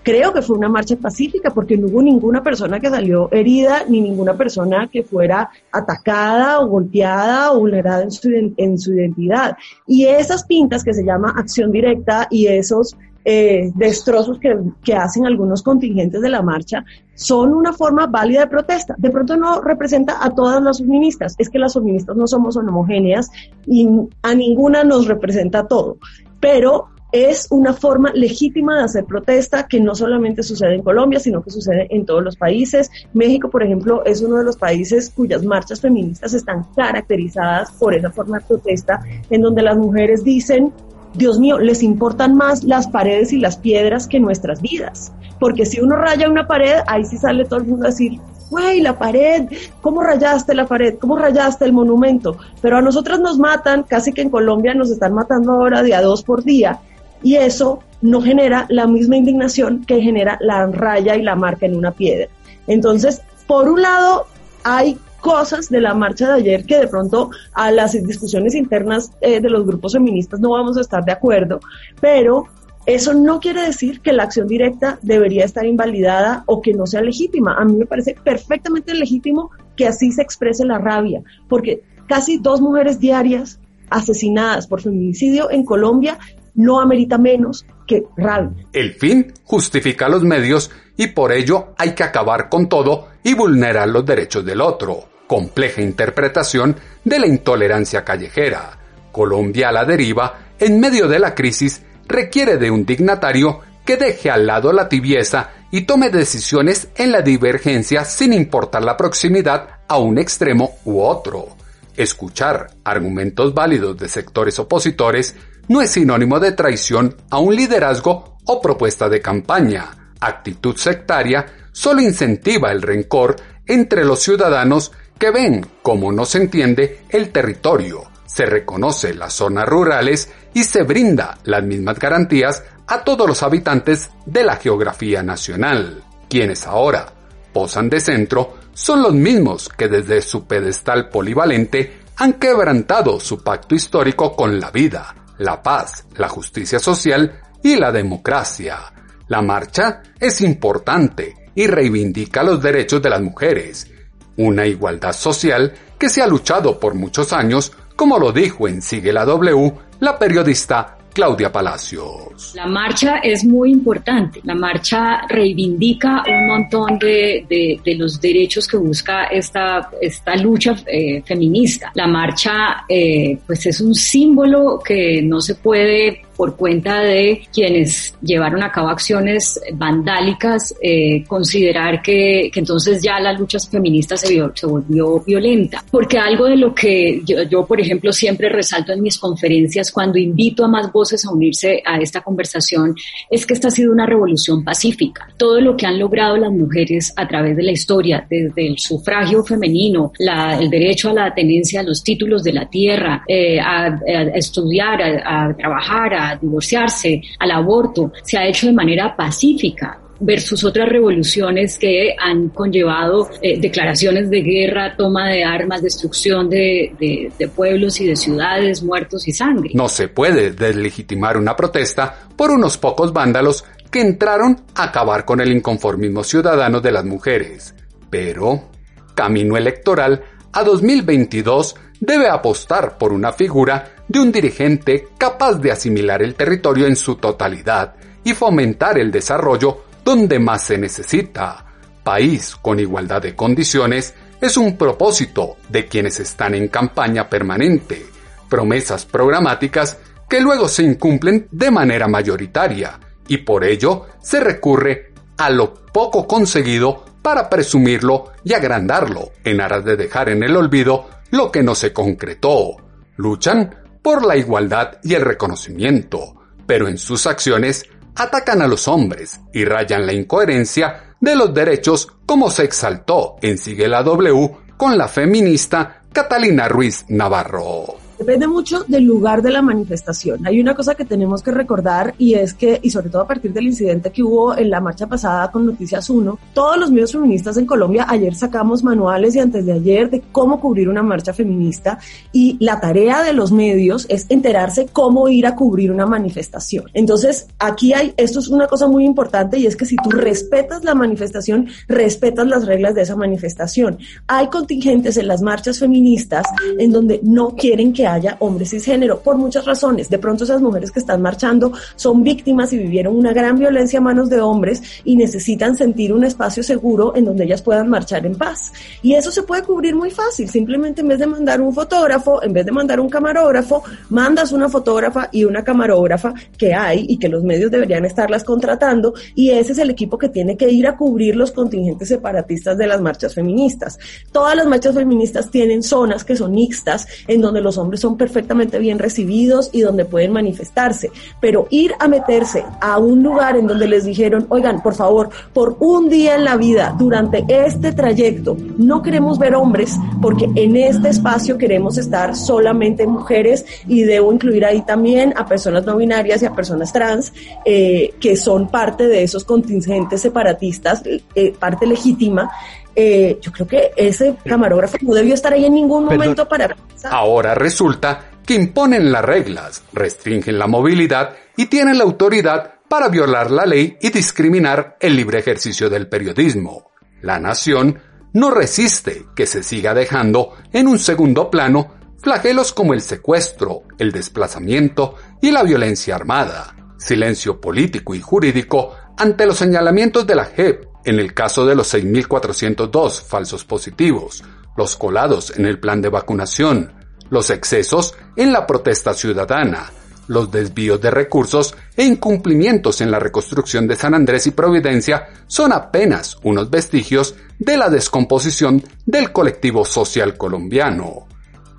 creo 0.05 0.31
que 0.31 0.43
fue 0.43 0.55
una 0.55 0.69
marcha 0.69 0.95
pacífica 0.95 1.50
porque 1.50 1.75
no 1.75 1.88
hubo 1.88 2.01
ninguna 2.01 2.43
persona 2.43 2.79
que 2.79 2.91
salió 2.91 3.27
herida 3.31 3.85
ni 3.89 4.01
ninguna 4.01 4.38
persona 4.38 4.88
que 4.88 5.01
fuera 5.01 5.50
atacada 5.71 6.59
o 6.59 6.67
golpeada 6.67 7.51
o 7.51 7.62
vulnerada 7.62 8.03
en 8.03 8.12
su, 8.12 8.29
en 8.55 8.77
su 8.77 8.93
identidad. 8.93 9.57
Y 9.88 10.05
esas 10.05 10.45
pintas 10.45 10.83
que 10.83 10.93
se 10.93 11.03
llama 11.03 11.33
acción 11.35 11.71
directa 11.71 12.27
y 12.29 12.45
esos 12.45 12.95
eh, 13.25 13.71
destrozos 13.74 14.38
que, 14.38 14.55
que, 14.83 14.93
hacen 14.93 15.25
algunos 15.25 15.63
contingentes 15.63 16.21
de 16.21 16.29
la 16.29 16.43
marcha 16.43 16.85
son 17.15 17.55
una 17.55 17.74
forma 17.74 18.05
válida 18.05 18.41
de 18.41 18.47
protesta. 18.47 18.93
De 19.00 19.09
pronto 19.09 19.35
no 19.35 19.59
representa 19.59 20.24
a 20.24 20.29
todas 20.29 20.62
las 20.62 20.77
feministas, 20.77 21.33
es 21.39 21.50
que 21.50 21.57
las 21.57 21.74
feministas 21.74 22.15
no 22.15 22.27
somos 22.27 22.55
homogéneas 22.55 23.31
y 23.65 23.89
a 24.21 24.35
ninguna 24.35 24.83
nos 24.83 25.07
representa 25.07 25.65
todo, 25.65 25.97
pero 26.39 26.89
es 27.15 27.48
una 27.50 27.74
forma 27.74 28.12
legítima 28.13 28.77
de 28.77 28.84
hacer 28.84 29.05
protesta 29.05 29.67
que 29.67 29.79
no 29.79 29.95
solamente 29.95 30.43
sucede 30.43 30.75
en 30.75 30.84
Colombia, 30.84 31.19
sino 31.19 31.41
que 31.41 31.50
sucede 31.50 31.88
en 31.89 32.05
todos 32.05 32.22
los 32.22 32.36
países. 32.36 32.91
México, 33.13 33.50
por 33.50 33.63
ejemplo, 33.63 34.03
es 34.05 34.22
uno 34.22 34.38
de 34.38 34.43
los 34.43 34.57
países 34.57 35.12
cuyas 35.15 35.43
marchas 35.43 35.79
feministas 35.79 36.34
están 36.34 36.65
caracterizadas 36.75 37.72
por 37.72 37.93
esa 37.93 38.12
forma 38.12 38.39
de 38.39 38.45
protesta, 38.45 39.01
en 39.29 39.41
donde 39.41 39.62
las 39.62 39.77
mujeres 39.77 40.25
dicen, 40.25 40.74
Dios 41.13 41.39
mío, 41.39 41.57
les 41.57 41.84
importan 41.84 42.36
más 42.36 42.65
las 42.65 42.88
paredes 42.88 43.31
y 43.31 43.39
las 43.39 43.55
piedras 43.55 44.07
que 44.07 44.19
nuestras 44.19 44.62
vidas. 44.62 45.13
Porque 45.39 45.65
si 45.65 45.79
uno 45.79 45.95
raya 45.95 46.29
una 46.29 46.48
pared, 46.48 46.79
ahí 46.88 47.05
sí 47.05 47.17
sale 47.17 47.45
todo 47.45 47.60
el 47.60 47.67
mundo 47.67 47.86
a 47.86 47.91
decir, 47.91 48.19
güey, 48.50 48.81
la 48.81 48.98
pared, 48.98 49.48
¿cómo 49.81 50.03
rayaste 50.03 50.53
la 50.53 50.65
pared? 50.65 50.95
¿Cómo 51.00 51.17
rayaste 51.17 51.63
el 51.63 51.72
monumento? 51.72 52.38
Pero 52.62 52.77
a 52.77 52.81
nosotras 52.81 53.22
nos 53.22 53.39
matan, 53.39 53.84
casi 53.84 54.12
que 54.12 54.22
en 54.22 54.29
Colombia 54.29 54.74
nos 54.74 54.91
están 54.91 55.13
matando 55.13 55.53
ahora 55.53 55.81
de 55.81 55.95
dos 56.01 56.22
por 56.22 56.43
día 56.43 56.81
y 57.25 57.38
eso 57.38 57.79
no 58.03 58.22
genera 58.22 58.67
la 58.70 58.86
misma 58.86 59.17
indignación 59.17 59.84
que 59.84 60.00
genera 60.00 60.38
la 60.41 60.67
raya 60.67 61.15
y 61.15 61.24
la 61.24 61.36
marca 61.36 61.65
en 61.65 61.75
una 61.75 61.91
piedra. 61.91 62.27
Entonces, 62.67 63.24
por 63.48 63.67
un 63.67 63.82
lado, 63.82 64.27
hay 64.63 65.00
cosas 65.22 65.70
de 65.70 65.82
la 65.82 65.96
marcha 65.96 66.27
de 66.27 66.36
ayer 66.36 66.65
que 66.65 66.77
de 66.77 66.88
pronto 66.88 67.32
a 67.53 67.72
las 67.72 67.94
discusiones 67.94 68.53
internas 68.53 69.12
eh, 69.22 69.41
de 69.41 69.50
los 69.50 69.65
grupos 69.65 69.94
feministas 69.94 70.39
no 70.39 70.51
vamos 70.51 70.77
a 70.77 70.82
estar 70.82 71.03
de 71.03 71.13
acuerdo, 71.13 71.62
pero 72.00 72.46
eso 72.86 73.15
no 73.15 73.39
quiere 73.39 73.63
decir 73.63 74.01
que 74.01 74.13
la 74.13 74.22
acción 74.22 74.48
directa 74.48 75.00
debería 75.01 75.46
estar 75.46 75.65
invalidada 75.65 76.44
o 76.46 76.62
que 76.62 76.75
no 76.75 76.86
sea 76.86 77.01
legítima. 77.01 77.55
A 77.55 77.65
mí 77.65 77.75
me 77.75 77.88
parece 77.88 78.15
perfectamente 78.24 78.94
legítimo 78.94 79.50
que 79.75 79.88
así 79.88 80.12
se 80.12 80.22
exprese 80.22 80.63
la 80.63 80.77
rabia, 80.77 81.24
porque 81.50 81.82
casi 82.08 82.38
dos 82.38 82.62
mujeres 82.62 83.00
diarias 83.00 83.60
asesinadas 83.89 84.67
por 84.67 84.82
feminicidio 84.82 85.50
en 85.50 85.65
Colombia 85.65 86.20
no 86.55 86.79
amerita 86.79 87.17
menos 87.17 87.65
que 87.88 88.03
rabia. 88.17 88.65
El 88.74 88.93
fin 88.93 89.33
justifica 89.43 90.09
los 90.09 90.24
medios 90.24 90.71
y 90.97 91.07
por 91.07 91.31
ello 91.31 91.74
hay 91.77 91.93
que 91.93 92.03
acabar 92.03 92.50
con 92.50 92.67
todo 92.67 93.09
y 93.24 93.33
vulnerar 93.33 93.89
los 93.89 94.05
derechos 94.05 94.45
del 94.45 94.62
otro. 94.62 95.09
Compleja 95.27 95.81
interpretación 95.81 96.75
de 97.03 97.19
la 97.19 97.27
intolerancia 97.27 98.03
callejera. 98.03 98.79
Colombia 99.12 99.69
a 99.69 99.71
la 99.71 99.85
deriva, 99.85 100.39
en 100.59 100.79
medio 100.79 101.07
de 101.07 101.19
la 101.19 101.33
crisis, 101.33 101.81
requiere 102.07 102.57
de 102.57 102.69
un 102.71 102.85
dignatario 102.85 103.62
que 103.85 103.97
deje 103.97 104.29
al 104.29 104.47
lado 104.47 104.74
la 104.74 104.89
tibieza 104.89 105.51
y 105.71 105.81
tome 105.81 106.09
decisiones 106.09 106.89
en 106.95 107.12
la 107.12 107.21
divergencia 107.21 108.03
sin 108.05 108.33
importar 108.33 108.83
la 108.83 108.97
proximidad 108.97 109.67
a 109.88 109.97
un 109.97 110.17
extremo 110.17 110.75
u 110.85 111.01
otro. 111.01 111.50
Escuchar 111.95 112.71
argumentos 112.83 113.53
válidos 113.53 113.97
de 113.97 114.09
sectores 114.09 114.59
opositores 114.59 115.35
no 115.67 115.81
es 115.81 115.91
sinónimo 115.91 116.39
de 116.39 116.51
traición 116.51 117.15
a 117.29 117.39
un 117.39 117.55
liderazgo 117.55 118.38
o 118.45 118.62
propuesta 118.62 119.10
de 119.10 119.22
campaña. 119.22 120.13
Actitud 120.19 120.75
sectaria 120.77 121.45
solo 121.72 122.01
incentiva 122.01 122.72
el 122.72 122.81
rencor 122.81 123.36
entre 123.65 124.05
los 124.05 124.22
ciudadanos 124.22 124.91
que 125.17 125.31
ven 125.31 125.65
cómo 125.81 126.12
no 126.12 126.25
se 126.25 126.39
entiende 126.39 127.01
el 127.10 127.31
territorio, 127.31 128.03
se 128.25 128.45
reconoce 128.45 129.13
las 129.13 129.34
zonas 129.34 129.67
rurales 129.67 130.29
y 130.53 130.63
se 130.63 130.84
brinda 130.84 131.38
las 131.43 131.63
mismas 131.63 132.00
garantías 132.00 132.63
a 132.88 133.03
todos 133.03 133.27
los 133.27 133.41
habitantes 133.43 134.10
de 134.25 134.43
la 134.43 134.57
geografía 134.57 135.24
nacional, 135.24 136.03
quienes 136.29 136.67
ahora 136.67 137.07
posan 137.53 137.89
de 137.89 138.00
centro 138.00 138.57
son 138.74 139.01
los 139.01 139.13
mismos 139.13 139.69
que 139.69 139.88
desde 139.88 140.22
su 140.22 140.45
pedestal 140.45 141.10
polivalente 141.10 142.01
han 142.17 142.34
quebrantado 142.34 143.19
su 143.19 143.41
pacto 143.41 143.75
histórico 143.75 144.36
con 144.36 144.60
la 144.60 144.72
vida, 144.72 145.15
la 145.37 145.61
paz, 145.61 146.05
la 146.15 146.29
justicia 146.29 146.79
social 146.79 147.41
y 147.63 147.75
la 147.75 147.91
democracia. 147.91 148.79
La 149.27 149.41
marcha 149.41 150.01
es 150.19 150.41
importante 150.41 151.33
y 151.55 151.67
reivindica 151.67 152.43
los 152.43 152.61
derechos 152.61 153.01
de 153.01 153.09
las 153.09 153.21
mujeres, 153.21 153.91
una 154.37 154.65
igualdad 154.65 155.13
social 155.13 155.73
que 155.97 156.09
se 156.09 156.21
ha 156.21 156.27
luchado 156.27 156.79
por 156.79 156.93
muchos 156.93 157.33
años, 157.33 157.71
como 157.95 158.19
lo 158.19 158.31
dijo 158.31 158.67
en 158.67 158.81
Sigue 158.81 159.13
la 159.13 159.25
W 159.25 159.73
la 159.99 160.19
periodista 160.19 160.94
Claudia 161.15 161.50
Palacios. 161.50 162.53
La 162.55 162.67
marcha 162.67 163.19
es 163.19 163.45
muy 163.45 163.72
importante. 163.72 164.41
La 164.43 164.53
marcha 164.53 165.22
reivindica 165.29 166.22
un 166.27 166.48
montón 166.48 167.00
de, 167.00 167.45
de, 167.81 167.95
los 167.95 168.19
derechos 168.19 168.67
que 168.67 168.75
busca 168.75 169.24
esta, 169.27 169.89
esta 170.01 170.36
lucha 170.36 170.75
eh, 170.86 171.24
feminista. 171.25 171.93
La 171.95 172.05
marcha 172.05 172.84
eh, 172.89 173.39
pues 173.48 173.65
es 173.65 173.79
un 173.79 173.95
símbolo 173.95 174.77
que 174.86 175.22
no 175.22 175.39
se 175.39 175.55
puede 175.55 176.24
por 176.35 176.55
cuenta 176.55 177.01
de 177.01 177.47
quienes 177.53 178.15
llevaron 178.21 178.63
a 178.63 178.71
cabo 178.71 178.89
acciones 178.89 179.59
vandálicas, 179.73 180.75
eh, 180.81 181.23
considerar 181.27 182.01
que, 182.01 182.51
entonces 182.53 183.01
ya 183.01 183.19
la 183.19 183.33
lucha 183.33 183.59
feminista 183.59 184.17
se, 184.17 184.41
volvió 184.63 185.19
violenta. 185.21 185.83
Porque 185.91 186.17
algo 186.17 186.45
de 186.45 186.57
lo 186.57 186.73
que 186.73 187.21
yo, 187.49 187.65
por 187.65 187.79
ejemplo, 187.79 188.11
siempre 188.11 188.49
resalto 188.49 188.91
en 188.91 189.01
mis 189.01 189.17
conferencias 189.17 189.91
cuando 189.91 190.17
invito 190.17 190.65
a 190.65 190.67
más 190.67 190.91
voces 190.91 191.25
a 191.25 191.31
unirse 191.31 191.81
a 191.85 191.97
esta 191.97 192.21
conversación 192.21 192.95
es 193.29 193.45
que 193.45 193.53
esta 193.53 193.67
ha 193.67 193.71
sido 193.71 193.91
una 193.91 194.05
revolución 194.05 194.63
pacífica. 194.63 195.27
Todo 195.37 195.59
lo 195.61 195.75
que 195.77 195.85
han 195.85 195.99
logrado 195.99 196.37
las 196.37 196.51
mujeres 196.51 197.13
a 197.15 197.27
través 197.27 197.55
de 197.55 197.63
la 197.63 197.71
historia, 197.71 198.25
desde 198.29 198.67
el 198.67 198.77
sufragio 198.77 199.43
femenino, 199.43 200.11
el 200.19 200.69
derecho 200.69 201.09
a 201.09 201.13
la 201.13 201.33
tenencia 201.33 201.81
de 201.81 201.87
los 201.87 202.03
títulos 202.03 202.43
de 202.43 202.53
la 202.53 202.69
tierra, 202.69 203.23
eh, 203.27 203.59
a, 203.59 203.99
estudiar, 204.35 205.01
a, 205.01 205.53
trabajar, 205.55 206.13
divorciarse, 206.34 207.22
al 207.39 207.51
aborto, 207.51 208.12
se 208.24 208.38
ha 208.38 208.48
hecho 208.48 208.67
de 208.67 208.74
manera 208.74 209.15
pacífica 209.15 210.00
versus 210.20 210.63
otras 210.63 210.88
revoluciones 210.88 211.77
que 211.77 212.15
han 212.17 212.50
conllevado 212.50 213.29
eh, 213.41 213.60
declaraciones 213.60 214.29
de 214.29 214.41
guerra, 214.41 214.96
toma 214.96 215.29
de 215.29 215.44
armas, 215.44 215.82
destrucción 215.82 216.50
de, 216.50 217.29
de 217.38 217.48
pueblos 217.50 218.00
y 218.00 218.08
de 218.08 218.15
ciudades, 218.15 218.82
muertos 218.82 219.27
y 219.27 219.34
sangre. 219.34 219.72
No 219.74 219.89
se 219.89 220.08
puede 220.08 220.51
deslegitimar 220.51 221.38
una 221.38 221.55
protesta 221.55 222.15
por 222.36 222.51
unos 222.51 222.77
pocos 222.77 223.12
vándalos 223.12 223.65
que 223.91 224.01
entraron 224.01 224.62
a 224.75 224.86
acabar 224.86 225.25
con 225.25 225.41
el 225.41 225.51
inconformismo 225.51 226.24
ciudadano 226.24 226.82
de 226.82 226.91
las 226.91 227.05
mujeres. 227.05 227.75
Pero, 228.10 228.70
camino 229.13 229.58
electoral 229.58 230.24
a 230.51 230.63
2022 230.63 231.75
debe 232.00 232.29
apostar 232.29 232.98
por 232.98 233.13
una 233.13 233.32
figura 233.32 233.94
de 234.07 234.19
un 234.19 234.31
dirigente 234.31 235.09
capaz 235.17 235.55
de 235.55 235.71
asimilar 235.71 236.21
el 236.21 236.35
territorio 236.35 236.88
en 236.88 236.95
su 236.95 237.15
totalidad 237.15 237.95
y 238.24 238.33
fomentar 238.33 238.97
el 238.97 239.12
desarrollo 239.12 239.85
donde 240.03 240.39
más 240.39 240.65
se 240.65 240.77
necesita. 240.77 241.65
País 242.03 242.55
con 242.55 242.79
igualdad 242.79 243.21
de 243.21 243.35
condiciones 243.35 244.13
es 244.39 244.57
un 244.57 244.77
propósito 244.77 245.57
de 245.69 245.88
quienes 245.88 246.19
están 246.19 246.53
en 246.53 246.67
campaña 246.67 247.29
permanente, 247.29 248.05
promesas 248.50 249.05
programáticas 249.05 249.97
que 250.29 250.39
luego 250.39 250.67
se 250.67 250.83
incumplen 250.83 251.47
de 251.51 251.71
manera 251.71 252.07
mayoritaria 252.07 253.00
y 253.27 253.38
por 253.38 253.63
ello 253.63 254.05
se 254.21 254.39
recurre 254.39 255.13
a 255.38 255.50
lo 255.50 255.74
poco 255.74 256.27
conseguido 256.27 257.03
para 257.21 257.50
presumirlo 257.50 258.31
y 258.43 258.53
agrandarlo 258.53 259.31
en 259.43 259.62
aras 259.62 259.83
de 259.83 259.95
dejar 259.95 260.29
en 260.29 260.43
el 260.43 260.55
olvido 260.55 261.07
lo 261.31 261.51
que 261.51 261.63
no 261.63 261.74
se 261.74 261.91
concretó. 261.91 262.77
Luchan 263.17 263.84
por 264.05 264.24
la 264.24 264.38
igualdad 264.38 265.00
y 265.01 265.15
el 265.15 265.21
reconocimiento, 265.21 266.35
pero 266.67 266.88
en 266.88 267.00
sus 267.00 267.25
acciones 267.25 267.85
atacan 268.15 268.62
a 268.62 268.67
los 268.67 268.88
hombres 268.88 269.39
y 269.51 269.65
rayan 269.65 270.05
la 270.05 270.13
incoherencia 270.13 271.15
de 271.19 271.35
los 271.35 271.51
derechos 271.55 272.09
como 272.27 272.51
se 272.51 272.65
exaltó 272.65 273.38
en 273.41 273.57
Sigue 273.57 273.88
la 273.88 274.03
W 274.03 274.51
con 274.77 274.95
la 274.95 275.07
feminista 275.07 276.03
Catalina 276.13 276.67
Ruiz 276.67 277.03
Navarro. 277.09 278.04
Depende 278.17 278.48
mucho 278.48 278.86
del 278.88 279.03
lugar 279.03 279.41
de 279.41 279.51
la 279.51 279.62
manifestación. 279.62 280.48
Hay 280.48 280.62
una 280.62 280.74
cosa 280.74 280.95
que 280.95 281.03
tenemos 281.03 281.43
que 281.43 281.51
recordar 281.51 282.15
y 282.17 282.36
es 282.36 282.53
que, 282.53 282.79
y 282.81 282.89
sobre 282.89 283.10
todo 283.10 283.24
a 283.24 283.27
partir 283.27 283.51
del 283.51 283.65
incidente 283.65 284.12
que 284.12 284.24
hubo 284.24 284.57
en 284.57 284.69
la 284.69 284.79
marcha 284.79 285.07
pasada 285.07 285.51
con 285.51 285.65
Noticias 285.65 286.10
1, 286.10 286.39
todos 286.53 286.77
los 286.77 286.91
medios 286.91 287.12
feministas 287.12 287.57
en 287.57 287.65
Colombia, 287.65 288.05
ayer 288.07 288.34
sacamos 288.34 288.84
manuales 288.84 289.36
y 289.36 289.39
antes 289.39 289.65
de 289.65 289.74
ayer 289.74 290.10
de 290.10 290.22
cómo 290.31 290.62
cubrir 290.62 290.88
una 290.88 291.03
marcha 291.03 291.34
feminista 291.34 292.00
y 292.31 292.55
la 292.60 292.79
tarea 292.79 293.22
de 293.22 293.34
los 293.34 293.51
medios 293.51 294.05
es 294.07 294.25
enterarse 294.29 294.88
cómo 294.91 295.27
ir 295.27 295.45
a 295.45 295.55
cubrir 295.55 295.91
una 295.91 296.05
manifestación. 296.05 296.86
Entonces, 296.93 297.48
aquí 297.60 297.93
hay, 297.93 298.13
esto 298.15 298.39
es 298.39 298.48
una 298.48 298.67
cosa 298.67 298.88
muy 298.88 299.05
importante 299.05 299.60
y 299.60 299.65
es 299.65 299.75
que 299.75 299.86
si 299.86 299.98
tú 299.98 300.12
respetas 300.12 300.86
la 300.86 300.95
manifestación, 300.95 301.67
respetas 301.89 302.48
las 302.48 302.65
reglas 302.65 302.95
de 302.95 303.01
esa 303.01 303.15
manifestación. 303.17 303.98
Hay 304.27 304.48
contingentes 304.48 305.17
en 305.17 305.27
las 305.27 305.41
marchas 305.41 305.79
feministas 305.79 306.45
en 306.79 306.91
donde 306.91 307.19
no 307.24 307.50
quieren 307.50 307.91
que 307.91 308.04
haya 308.07 308.38
hombres 308.39 308.71
cisgénero, 308.71 309.19
por 309.19 309.38
muchas 309.38 309.65
razones. 309.65 310.09
De 310.09 310.19
pronto 310.19 310.43
esas 310.43 310.62
mujeres 310.62 310.91
que 310.91 311.00
están 311.00 311.21
marchando 311.21 311.71
son 311.95 312.24
víctimas 312.24 312.74
y 312.74 312.77
vivieron 312.77 313.15
una 313.15 313.33
gran 313.33 313.57
violencia 313.57 314.00
a 314.00 314.01
manos 314.01 314.29
de 314.29 314.39
hombres 314.39 314.81
y 315.03 315.15
necesitan 315.15 315.75
sentir 315.75 316.13
un 316.13 316.24
espacio 316.24 316.63
seguro 316.63 317.15
en 317.15 317.25
donde 317.25 317.45
ellas 317.45 317.62
puedan 317.62 317.89
marchar 317.89 318.25
en 318.25 318.35
paz. 318.35 318.71
Y 319.01 319.13
eso 319.13 319.31
se 319.31 319.43
puede 319.43 319.63
cubrir 319.63 319.95
muy 319.95 320.12
fácil. 320.12 320.50
Simplemente 320.50 321.01
en 321.01 321.07
vez 321.07 321.19
de 321.19 321.27
mandar 321.27 321.62
un 321.62 321.74
fotógrafo, 321.74 322.41
en 322.43 322.53
vez 322.53 322.65
de 322.65 322.71
mandar 322.71 323.00
un 323.00 323.09
camarógrafo, 323.09 323.83
mandas 324.09 324.51
una 324.51 324.69
fotógrafa 324.69 325.29
y 325.31 325.43
una 325.43 325.63
camarógrafa 325.63 326.33
que 326.57 326.74
hay 326.74 327.05
y 327.07 327.17
que 327.17 327.29
los 327.29 327.43
medios 327.43 327.71
deberían 327.71 328.05
estarlas 328.05 328.43
contratando 328.43 329.13
y 329.35 329.51
ese 329.51 329.71
es 329.74 329.77
el 329.77 329.89
equipo 329.89 330.17
que 330.17 330.29
tiene 330.29 330.57
que 330.57 330.69
ir 330.69 330.88
a 330.88 330.95
cubrir 330.95 331.35
los 331.35 331.51
contingentes 331.51 332.07
separatistas 332.07 332.77
de 332.77 332.88
las 332.88 333.01
marchas 333.01 333.33
feministas. 333.33 333.97
Todas 334.31 334.55
las 334.55 334.65
marchas 334.65 334.95
feministas 334.95 335.50
tienen 335.50 335.83
zonas 335.83 336.24
que 336.24 336.35
son 336.35 336.51
mixtas 336.51 337.07
en 337.27 337.41
donde 337.41 337.62
los 337.62 337.77
hombres 337.77 337.94
son 337.97 338.17
perfectamente 338.17 338.79
bien 338.79 338.99
recibidos 338.99 339.69
y 339.71 339.81
donde 339.81 340.05
pueden 340.05 340.31
manifestarse. 340.31 341.11
Pero 341.39 341.67
ir 341.69 341.93
a 341.99 342.07
meterse 342.07 342.63
a 342.81 342.97
un 342.97 343.23
lugar 343.23 343.57
en 343.57 343.67
donde 343.67 343.87
les 343.87 344.05
dijeron, 344.05 344.45
oigan, 344.49 344.81
por 344.81 344.95
favor, 344.95 345.29
por 345.53 345.77
un 345.79 346.09
día 346.09 346.35
en 346.35 346.43
la 346.43 346.57
vida, 346.57 346.95
durante 346.97 347.43
este 347.47 347.91
trayecto, 347.91 348.57
no 348.77 349.01
queremos 349.01 349.39
ver 349.39 349.55
hombres 349.55 349.95
porque 350.21 350.49
en 350.55 350.75
este 350.75 351.09
espacio 351.09 351.57
queremos 351.57 351.97
estar 351.97 352.35
solamente 352.35 353.07
mujeres 353.07 353.65
y 353.87 354.03
debo 354.03 354.31
incluir 354.33 354.65
ahí 354.65 354.81
también 354.81 355.33
a 355.35 355.45
personas 355.45 355.85
no 355.85 355.97
binarias 355.97 356.41
y 356.41 356.45
a 356.45 356.53
personas 356.53 356.91
trans 356.91 357.33
eh, 357.65 358.13
que 358.19 358.35
son 358.35 358.67
parte 358.67 359.07
de 359.07 359.23
esos 359.23 359.43
contingentes 359.43 360.22
separatistas, 360.22 361.03
eh, 361.35 361.53
parte 361.57 361.85
legítima 361.85 362.51
eh, 362.96 363.38
yo 363.42 363.51
creo 363.51 363.68
que 363.68 363.92
ese 363.96 364.36
camarógrafo 364.46 364.98
no 365.01 365.14
debió 365.14 365.34
estar 365.34 365.51
ahí 365.53 365.66
en 365.66 365.74
ningún 365.74 366.05
momento 366.05 366.48
para... 366.48 366.75
Ahora 367.10 367.53
resulta 367.53 368.31
que 368.46 368.53
imponen 368.53 369.12
las 369.12 369.25
reglas, 369.25 369.84
restringen 369.92 370.58
la 370.58 370.68
movilidad 370.68 371.36
y 371.58 371.66
tienen 371.66 371.98
la 371.98 372.03
autoridad 372.03 372.75
para 372.88 373.10
violar 373.10 373.51
la 373.51 373.66
ley 373.66 373.98
y 374.00 374.10
discriminar 374.10 374.98
el 375.00 375.16
libre 375.16 375.40
ejercicio 375.40 375.90
del 375.90 376.08
periodismo. 376.08 376.92
La 377.22 377.40
nación 377.40 378.00
no 378.34 378.51
resiste 378.51 379.25
que 379.36 379.46
se 379.46 379.64
siga 379.64 379.94
dejando 379.94 380.53
en 380.72 380.88
un 380.88 381.00
segundo 381.00 381.50
plano 381.50 381.96
flagelos 382.22 382.74
como 382.74 382.94
el 382.94 383.01
secuestro, 383.01 383.84
el 383.98 384.12
desplazamiento 384.12 385.16
y 385.42 385.51
la 385.51 385.64
violencia 385.64 386.16
armada. 386.16 386.75
Silencio 386.98 387.60
político 387.60 388.16
y 388.16 388.22
jurídico 388.22 388.96
ante 389.18 389.46
los 389.46 389.58
señalamientos 389.58 390.25
de 390.25 390.36
la 390.36 390.46
JEP 390.46 390.95
en 391.05 391.20
el 391.20 391.33
caso 391.33 391.65
de 391.65 391.75
los 391.75 391.94
6.402 391.94 393.22
falsos 393.22 393.63
positivos, 393.63 394.44
los 394.75 394.96
colados 394.96 395.53
en 395.57 395.65
el 395.65 395.79
plan 395.79 396.01
de 396.01 396.09
vacunación, 396.09 396.91
los 397.29 397.50
excesos 397.50 398.15
en 398.35 398.51
la 398.51 398.68
protesta 398.68 399.13
ciudadana, 399.13 399.91
los 400.27 400.51
desvíos 400.51 401.00
de 401.01 401.11
recursos 401.11 401.75
e 401.96 402.03
incumplimientos 402.03 403.01
en 403.01 403.11
la 403.11 403.20
reconstrucción 403.20 403.87
de 403.87 403.96
San 403.96 404.13
Andrés 404.13 404.48
y 404.48 404.51
Providencia 404.51 405.27
son 405.48 405.72
apenas 405.72 406.37
unos 406.44 406.70
vestigios 406.70 407.35
de 407.59 407.77
la 407.77 407.89
descomposición 407.89 408.83
del 409.05 409.31
colectivo 409.31 409.85
social 409.85 410.37
colombiano. 410.37 411.27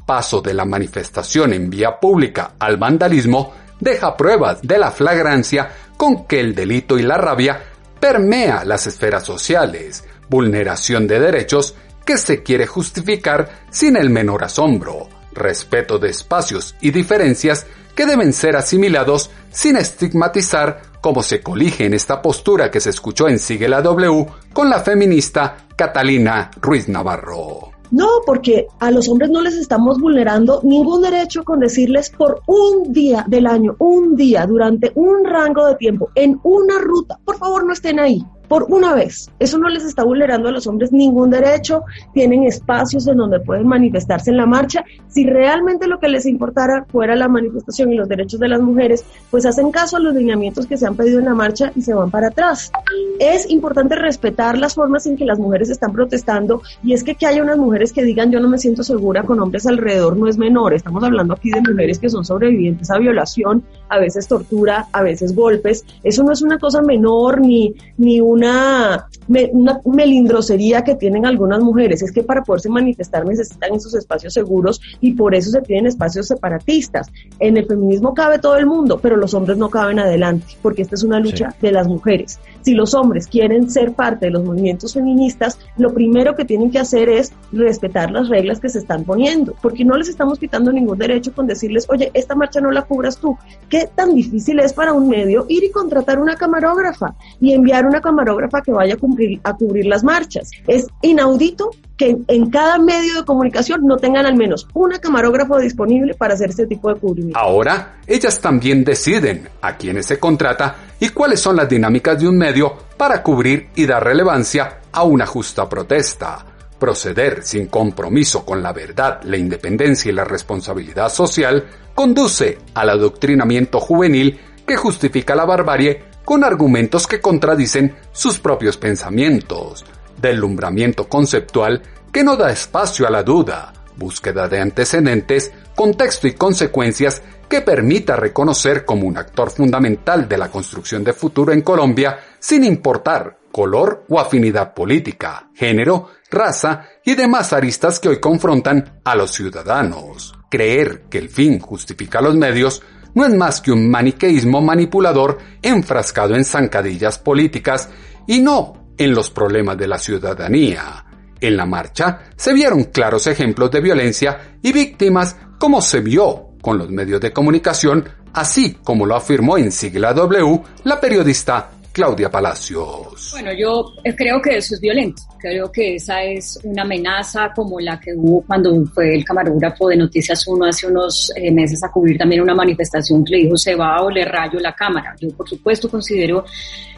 Paso 0.06 0.40
de 0.40 0.54
la 0.54 0.64
manifestación 0.64 1.52
en 1.52 1.68
vía 1.68 1.98
pública 1.98 2.52
al 2.60 2.76
vandalismo 2.76 3.52
deja 3.80 4.16
pruebas 4.16 4.62
de 4.62 4.78
la 4.78 4.90
flagrancia 4.92 5.68
con 5.96 6.26
que 6.26 6.40
el 6.40 6.54
delito 6.54 6.98
y 6.98 7.02
la 7.02 7.18
rabia 7.18 7.60
permea 8.00 8.64
las 8.64 8.86
esferas 8.86 9.24
sociales, 9.24 10.04
vulneración 10.28 11.06
de 11.06 11.20
derechos 11.20 11.74
que 12.04 12.18
se 12.18 12.42
quiere 12.42 12.66
justificar 12.66 13.50
sin 13.70 13.96
el 13.96 14.10
menor 14.10 14.44
asombro, 14.44 15.08
respeto 15.32 15.98
de 15.98 16.10
espacios 16.10 16.76
y 16.80 16.90
diferencias 16.90 17.66
que 17.94 18.06
deben 18.06 18.32
ser 18.32 18.56
asimilados 18.56 19.30
sin 19.50 19.76
estigmatizar 19.76 20.82
como 21.00 21.22
se 21.22 21.40
colige 21.40 21.86
en 21.86 21.94
esta 21.94 22.20
postura 22.20 22.70
que 22.70 22.80
se 22.80 22.90
escuchó 22.90 23.28
en 23.28 23.38
Sigue 23.38 23.68
la 23.68 23.80
W 23.80 24.26
con 24.52 24.68
la 24.68 24.80
feminista 24.80 25.66
Catalina 25.76 26.50
Ruiz 26.60 26.88
Navarro. 26.88 27.75
No, 27.90 28.08
porque 28.24 28.66
a 28.80 28.90
los 28.90 29.08
hombres 29.08 29.30
no 29.30 29.42
les 29.42 29.54
estamos 29.54 30.00
vulnerando 30.00 30.60
ningún 30.64 31.02
derecho 31.02 31.44
con 31.44 31.60
decirles 31.60 32.10
por 32.10 32.42
un 32.46 32.92
día 32.92 33.24
del 33.28 33.46
año, 33.46 33.76
un 33.78 34.16
día, 34.16 34.46
durante 34.46 34.92
un 34.94 35.24
rango 35.24 35.66
de 35.66 35.76
tiempo, 35.76 36.10
en 36.14 36.40
una 36.42 36.78
ruta, 36.78 37.18
por 37.24 37.38
favor 37.38 37.64
no 37.64 37.72
estén 37.72 38.00
ahí 38.00 38.24
por 38.48 38.66
una 38.68 38.94
vez. 38.94 39.30
Eso 39.38 39.58
no 39.58 39.68
les 39.68 39.84
está 39.84 40.04
vulnerando 40.04 40.48
a 40.48 40.52
los 40.52 40.66
hombres 40.66 40.92
ningún 40.92 41.30
derecho, 41.30 41.84
tienen 42.14 42.44
espacios 42.44 43.06
en 43.06 43.16
donde 43.16 43.40
pueden 43.40 43.66
manifestarse 43.66 44.30
en 44.30 44.36
la 44.36 44.46
marcha. 44.46 44.84
Si 45.08 45.26
realmente 45.26 45.86
lo 45.86 45.98
que 45.98 46.08
les 46.08 46.26
importara 46.26 46.84
fuera 46.88 47.16
la 47.16 47.28
manifestación 47.28 47.92
y 47.92 47.96
los 47.96 48.08
derechos 48.08 48.40
de 48.40 48.48
las 48.48 48.60
mujeres, 48.60 49.04
pues 49.30 49.46
hacen 49.46 49.70
caso 49.70 49.96
a 49.96 50.00
los 50.00 50.14
lineamientos 50.14 50.66
que 50.66 50.76
se 50.76 50.86
han 50.86 50.96
pedido 50.96 51.18
en 51.18 51.24
la 51.24 51.34
marcha 51.34 51.72
y 51.74 51.82
se 51.82 51.94
van 51.94 52.10
para 52.10 52.28
atrás. 52.28 52.70
Es 53.18 53.50
importante 53.50 53.96
respetar 53.96 54.58
las 54.58 54.74
formas 54.74 55.06
en 55.06 55.16
que 55.16 55.24
las 55.24 55.38
mujeres 55.38 55.70
están 55.70 55.92
protestando 55.92 56.62
y 56.82 56.92
es 56.92 57.02
que 57.02 57.14
que 57.14 57.26
haya 57.26 57.42
unas 57.42 57.58
mujeres 57.58 57.92
que 57.92 58.04
digan 58.04 58.30
yo 58.30 58.40
no 58.40 58.48
me 58.48 58.58
siento 58.58 58.82
segura 58.82 59.22
con 59.22 59.40
hombres 59.40 59.66
alrededor 59.66 60.16
no 60.16 60.28
es 60.28 60.38
menor. 60.38 60.74
Estamos 60.74 61.02
hablando 61.02 61.34
aquí 61.34 61.50
de 61.50 61.60
mujeres 61.60 61.98
que 61.98 62.08
son 62.08 62.24
sobrevivientes 62.24 62.90
a 62.90 62.98
violación, 62.98 63.64
a 63.88 63.98
veces 63.98 64.28
tortura, 64.28 64.86
a 64.92 65.02
veces 65.02 65.34
golpes. 65.34 65.84
Eso 66.02 66.22
no 66.22 66.32
es 66.32 66.42
una 66.42 66.58
cosa 66.58 66.80
menor 66.82 67.40
ni, 67.40 67.74
ni 67.96 68.20
un 68.20 68.36
una, 68.36 69.08
una 69.52 69.80
melindrosería 69.84 70.84
que 70.84 70.94
tienen 70.94 71.26
algunas 71.26 71.60
mujeres, 71.60 72.02
es 72.02 72.12
que 72.12 72.22
para 72.22 72.42
poderse 72.42 72.68
manifestar 72.68 73.26
necesitan 73.26 73.74
esos 73.74 73.94
espacios 73.94 74.34
seguros 74.34 74.80
y 75.00 75.12
por 75.12 75.34
eso 75.34 75.50
se 75.50 75.60
tienen 75.62 75.86
espacios 75.86 76.26
separatistas. 76.26 77.08
En 77.38 77.56
el 77.56 77.66
feminismo 77.66 78.14
cabe 78.14 78.38
todo 78.38 78.56
el 78.56 78.66
mundo, 78.66 78.98
pero 79.00 79.16
los 79.16 79.34
hombres 79.34 79.58
no 79.58 79.70
caben 79.70 79.98
adelante, 79.98 80.46
porque 80.62 80.82
esta 80.82 80.94
es 80.94 81.02
una 81.02 81.20
lucha 81.20 81.54
de 81.60 81.72
las 81.72 81.88
mujeres. 81.88 82.38
Si 82.62 82.74
los 82.74 82.94
hombres 82.94 83.26
quieren 83.26 83.70
ser 83.70 83.92
parte 83.92 84.26
de 84.26 84.32
los 84.32 84.44
movimientos 84.44 84.94
feministas, 84.94 85.58
lo 85.76 85.92
primero 85.92 86.34
que 86.34 86.44
tienen 86.44 86.70
que 86.70 86.78
hacer 86.78 87.08
es 87.08 87.32
respetar 87.52 88.10
las 88.10 88.28
reglas 88.28 88.60
que 88.60 88.68
se 88.68 88.78
están 88.78 89.04
poniendo, 89.04 89.54
porque 89.62 89.84
no 89.84 89.96
les 89.96 90.08
estamos 90.08 90.38
quitando 90.38 90.72
ningún 90.72 90.98
derecho 90.98 91.32
con 91.32 91.46
decirles, 91.46 91.86
oye, 91.88 92.10
esta 92.14 92.34
marcha 92.34 92.60
no 92.60 92.70
la 92.70 92.82
cubras 92.82 93.18
tú. 93.18 93.36
¿Qué 93.68 93.75
tan 93.94 94.14
difícil 94.14 94.60
es 94.60 94.72
para 94.72 94.92
un 94.92 95.08
medio 95.08 95.46
ir 95.48 95.64
y 95.64 95.70
contratar 95.70 96.18
una 96.18 96.36
camarógrafa 96.36 97.14
y 97.40 97.52
enviar 97.52 97.86
una 97.86 98.00
camarógrafa 98.00 98.62
que 98.62 98.72
vaya 98.72 98.94
a, 98.94 98.96
cumplir, 98.96 99.40
a 99.44 99.54
cubrir 99.54 99.86
las 99.86 100.02
marchas. 100.02 100.50
Es 100.66 100.86
inaudito 101.02 101.70
que 101.96 102.16
en 102.28 102.50
cada 102.50 102.78
medio 102.78 103.16
de 103.16 103.24
comunicación 103.24 103.82
no 103.84 103.96
tengan 103.96 104.26
al 104.26 104.36
menos 104.36 104.68
una 104.74 104.98
camarógrafa 104.98 105.58
disponible 105.58 106.14
para 106.14 106.34
hacer 106.34 106.50
este 106.50 106.66
tipo 106.66 106.92
de 106.92 107.00
cubrimiento. 107.00 107.38
Ahora, 107.38 107.96
ellas 108.06 108.40
también 108.40 108.84
deciden 108.84 109.48
a 109.62 109.76
quiénes 109.76 110.06
se 110.06 110.18
contrata 110.18 110.76
y 111.00 111.08
cuáles 111.10 111.40
son 111.40 111.56
las 111.56 111.68
dinámicas 111.68 112.18
de 112.18 112.28
un 112.28 112.36
medio 112.36 112.74
para 112.96 113.22
cubrir 113.22 113.68
y 113.74 113.86
dar 113.86 114.04
relevancia 114.04 114.80
a 114.92 115.04
una 115.04 115.26
justa 115.26 115.68
protesta. 115.68 116.44
Proceder 116.78 117.42
sin 117.42 117.68
compromiso 117.68 118.44
con 118.44 118.62
la 118.62 118.72
verdad, 118.72 119.22
la 119.24 119.38
independencia 119.38 120.10
y 120.10 120.14
la 120.14 120.24
responsabilidad 120.24 121.08
social 121.08 121.64
conduce 121.96 122.58
al 122.74 122.90
adoctrinamiento 122.90 123.80
juvenil 123.80 124.38
que 124.66 124.76
justifica 124.76 125.34
la 125.34 125.46
barbarie 125.46 126.04
con 126.24 126.44
argumentos 126.44 127.06
que 127.06 127.20
contradicen 127.20 127.96
sus 128.12 128.38
propios 128.38 128.76
pensamientos, 128.76 129.84
deslumbramiento 130.20 131.08
conceptual 131.08 131.82
que 132.12 132.22
no 132.22 132.36
da 132.36 132.52
espacio 132.52 133.06
a 133.06 133.10
la 133.10 133.22
duda, 133.22 133.72
búsqueda 133.96 134.46
de 134.46 134.60
antecedentes, 134.60 135.52
contexto 135.74 136.26
y 136.28 136.34
consecuencias 136.34 137.22
que 137.48 137.62
permita 137.62 138.14
reconocer 138.14 138.84
como 138.84 139.06
un 139.06 139.16
actor 139.16 139.50
fundamental 139.50 140.28
de 140.28 140.36
la 140.36 140.50
construcción 140.50 141.02
de 141.02 141.14
futuro 141.14 141.52
en 141.52 141.62
Colombia 141.62 142.18
sin 142.38 142.64
importar 142.64 143.38
color 143.50 144.04
o 144.10 144.20
afinidad 144.20 144.74
política, 144.74 145.48
género, 145.54 146.10
raza 146.30 146.88
y 147.02 147.14
demás 147.14 147.54
aristas 147.54 147.98
que 148.00 148.10
hoy 148.10 148.20
confrontan 148.20 149.00
a 149.02 149.14
los 149.14 149.30
ciudadanos. 149.30 150.34
Creer 150.56 151.02
que 151.10 151.18
el 151.18 151.28
fin 151.28 151.58
justifica 151.58 152.22
los 152.22 152.34
medios 152.34 152.82
no 153.12 153.26
es 153.26 153.34
más 153.34 153.60
que 153.60 153.72
un 153.72 153.90
maniqueísmo 153.90 154.62
manipulador 154.62 155.36
enfrascado 155.60 156.34
en 156.34 156.46
zancadillas 156.46 157.18
políticas 157.18 157.90
y 158.26 158.40
no 158.40 158.92
en 158.96 159.14
los 159.14 159.28
problemas 159.28 159.76
de 159.76 159.86
la 159.86 159.98
ciudadanía. 159.98 161.04
En 161.38 161.58
la 161.58 161.66
marcha 161.66 162.20
se 162.36 162.54
vieron 162.54 162.84
claros 162.84 163.26
ejemplos 163.26 163.70
de 163.70 163.82
violencia 163.82 164.56
y 164.62 164.72
víctimas 164.72 165.36
como 165.58 165.82
se 165.82 166.00
vio 166.00 166.52
con 166.62 166.78
los 166.78 166.88
medios 166.88 167.20
de 167.20 167.34
comunicación, 167.34 168.08
así 168.32 168.78
como 168.82 169.04
lo 169.04 169.14
afirmó 169.14 169.58
en 169.58 169.70
sigla 169.70 170.14
W 170.14 170.62
la 170.84 170.98
periodista 170.98 171.72
Claudia 171.96 172.30
Palacios. 172.30 173.30
Bueno, 173.32 173.54
yo 173.54 173.94
creo 174.14 174.38
que 174.42 174.58
eso 174.58 174.74
es 174.74 174.80
violento. 174.82 175.22
Creo 175.38 175.72
que 175.72 175.94
esa 175.94 176.22
es 176.22 176.60
una 176.62 176.82
amenaza 176.82 177.50
como 177.56 177.80
la 177.80 177.98
que 177.98 178.12
hubo 178.14 178.42
cuando 178.42 178.84
fue 178.92 179.14
el 179.14 179.24
camarógrafo 179.24 179.88
de 179.88 179.96
Noticias 179.96 180.46
1 180.46 180.66
hace 180.66 180.88
unos 180.88 181.32
eh, 181.34 181.50
meses 181.50 181.82
a 181.82 181.90
cubrir 181.90 182.18
también 182.18 182.42
una 182.42 182.54
manifestación 182.54 183.24
que 183.24 183.36
le 183.36 183.42
dijo 183.44 183.56
se 183.56 183.74
va 183.74 184.02
o 184.02 184.10
le 184.10 184.26
rayo 184.26 184.60
la 184.60 184.74
cámara. 184.74 185.14
Yo 185.18 185.30
por 185.30 185.48
supuesto 185.48 185.88
considero 185.88 186.44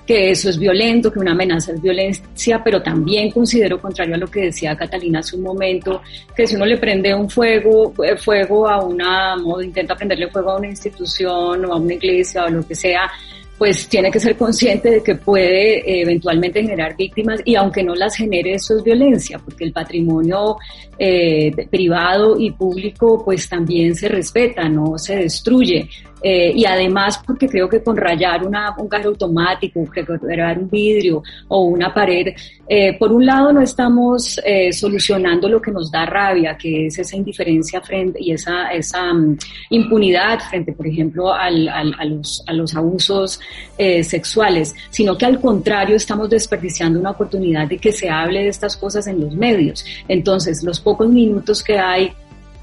que 0.04 0.30
eso 0.32 0.50
es 0.50 0.58
violento, 0.58 1.12
que 1.12 1.20
una 1.20 1.30
amenaza 1.30 1.70
es 1.70 1.80
violencia, 1.80 2.60
pero 2.64 2.82
también 2.82 3.30
considero, 3.30 3.80
contrario 3.80 4.16
a 4.16 4.18
lo 4.18 4.26
que 4.26 4.46
decía 4.46 4.76
Catalina 4.76 5.20
hace 5.20 5.36
un 5.36 5.42
momento, 5.42 6.02
que 6.34 6.44
si 6.44 6.56
uno 6.56 6.66
le 6.66 6.76
prende 6.76 7.14
un 7.14 7.30
fuego, 7.30 7.92
eh, 8.02 8.16
fuego 8.16 8.68
a 8.68 8.82
una, 8.82 9.36
o 9.36 9.62
intenta 9.62 9.94
prenderle 9.94 10.28
fuego 10.28 10.50
a 10.50 10.58
una 10.58 10.66
institución 10.66 11.64
o 11.66 11.72
a 11.72 11.76
una 11.76 11.94
iglesia 11.94 12.46
o 12.46 12.48
lo 12.50 12.66
que 12.66 12.74
sea, 12.74 13.08
pues 13.58 13.88
tiene 13.88 14.10
que 14.10 14.20
ser 14.20 14.36
consciente 14.36 14.88
de 14.90 15.02
que 15.02 15.16
puede 15.16 15.78
eh, 15.78 16.02
eventualmente 16.02 16.62
generar 16.62 16.96
víctimas 16.96 17.40
y 17.44 17.56
aunque 17.56 17.82
no 17.82 17.94
las 17.94 18.16
genere, 18.16 18.54
eso 18.54 18.76
es 18.76 18.84
violencia, 18.84 19.38
porque 19.38 19.64
el 19.64 19.72
patrimonio 19.72 20.56
eh, 20.96 21.50
privado 21.68 22.38
y 22.38 22.52
público 22.52 23.22
pues 23.24 23.48
también 23.48 23.96
se 23.96 24.08
respeta, 24.08 24.68
no 24.68 24.96
se 24.96 25.16
destruye. 25.16 25.88
Eh, 26.22 26.52
y 26.54 26.64
además 26.64 27.20
porque 27.24 27.48
creo 27.48 27.68
que 27.68 27.82
con 27.82 27.96
rayar 27.96 28.44
una, 28.44 28.74
un 28.76 28.88
carro 28.88 29.10
automático, 29.10 29.84
rayar 30.22 30.58
un 30.58 30.68
vidrio 30.68 31.22
o 31.48 31.62
una 31.64 31.92
pared, 31.94 32.34
eh, 32.68 32.98
por 32.98 33.12
un 33.12 33.24
lado 33.24 33.52
no 33.52 33.60
estamos 33.60 34.40
eh, 34.44 34.72
solucionando 34.72 35.48
lo 35.48 35.60
que 35.60 35.70
nos 35.70 35.90
da 35.90 36.04
rabia, 36.06 36.56
que 36.56 36.86
es 36.86 36.98
esa 36.98 37.16
indiferencia 37.16 37.80
frente 37.80 38.18
y 38.20 38.32
esa, 38.32 38.68
esa 38.68 39.12
um, 39.12 39.36
impunidad 39.70 40.40
frente, 40.40 40.72
por 40.72 40.86
ejemplo, 40.86 41.32
al, 41.32 41.68
al, 41.68 41.94
a, 41.98 42.04
los, 42.04 42.42
a 42.46 42.52
los 42.52 42.74
abusos 42.74 43.40
sexuales, 44.02 44.74
sino 44.90 45.16
que 45.16 45.24
al 45.24 45.40
contrario 45.40 45.94
estamos 45.94 46.28
desperdiciando 46.28 46.98
una 46.98 47.10
oportunidad 47.10 47.68
de 47.68 47.78
que 47.78 47.92
se 47.92 48.10
hable 48.10 48.42
de 48.42 48.48
estas 48.48 48.76
cosas 48.76 49.06
en 49.06 49.20
los 49.20 49.34
medios. 49.34 49.84
Entonces, 50.08 50.64
los 50.64 50.80
pocos 50.80 51.08
minutos 51.08 51.62
que 51.62 51.78
hay 51.78 52.12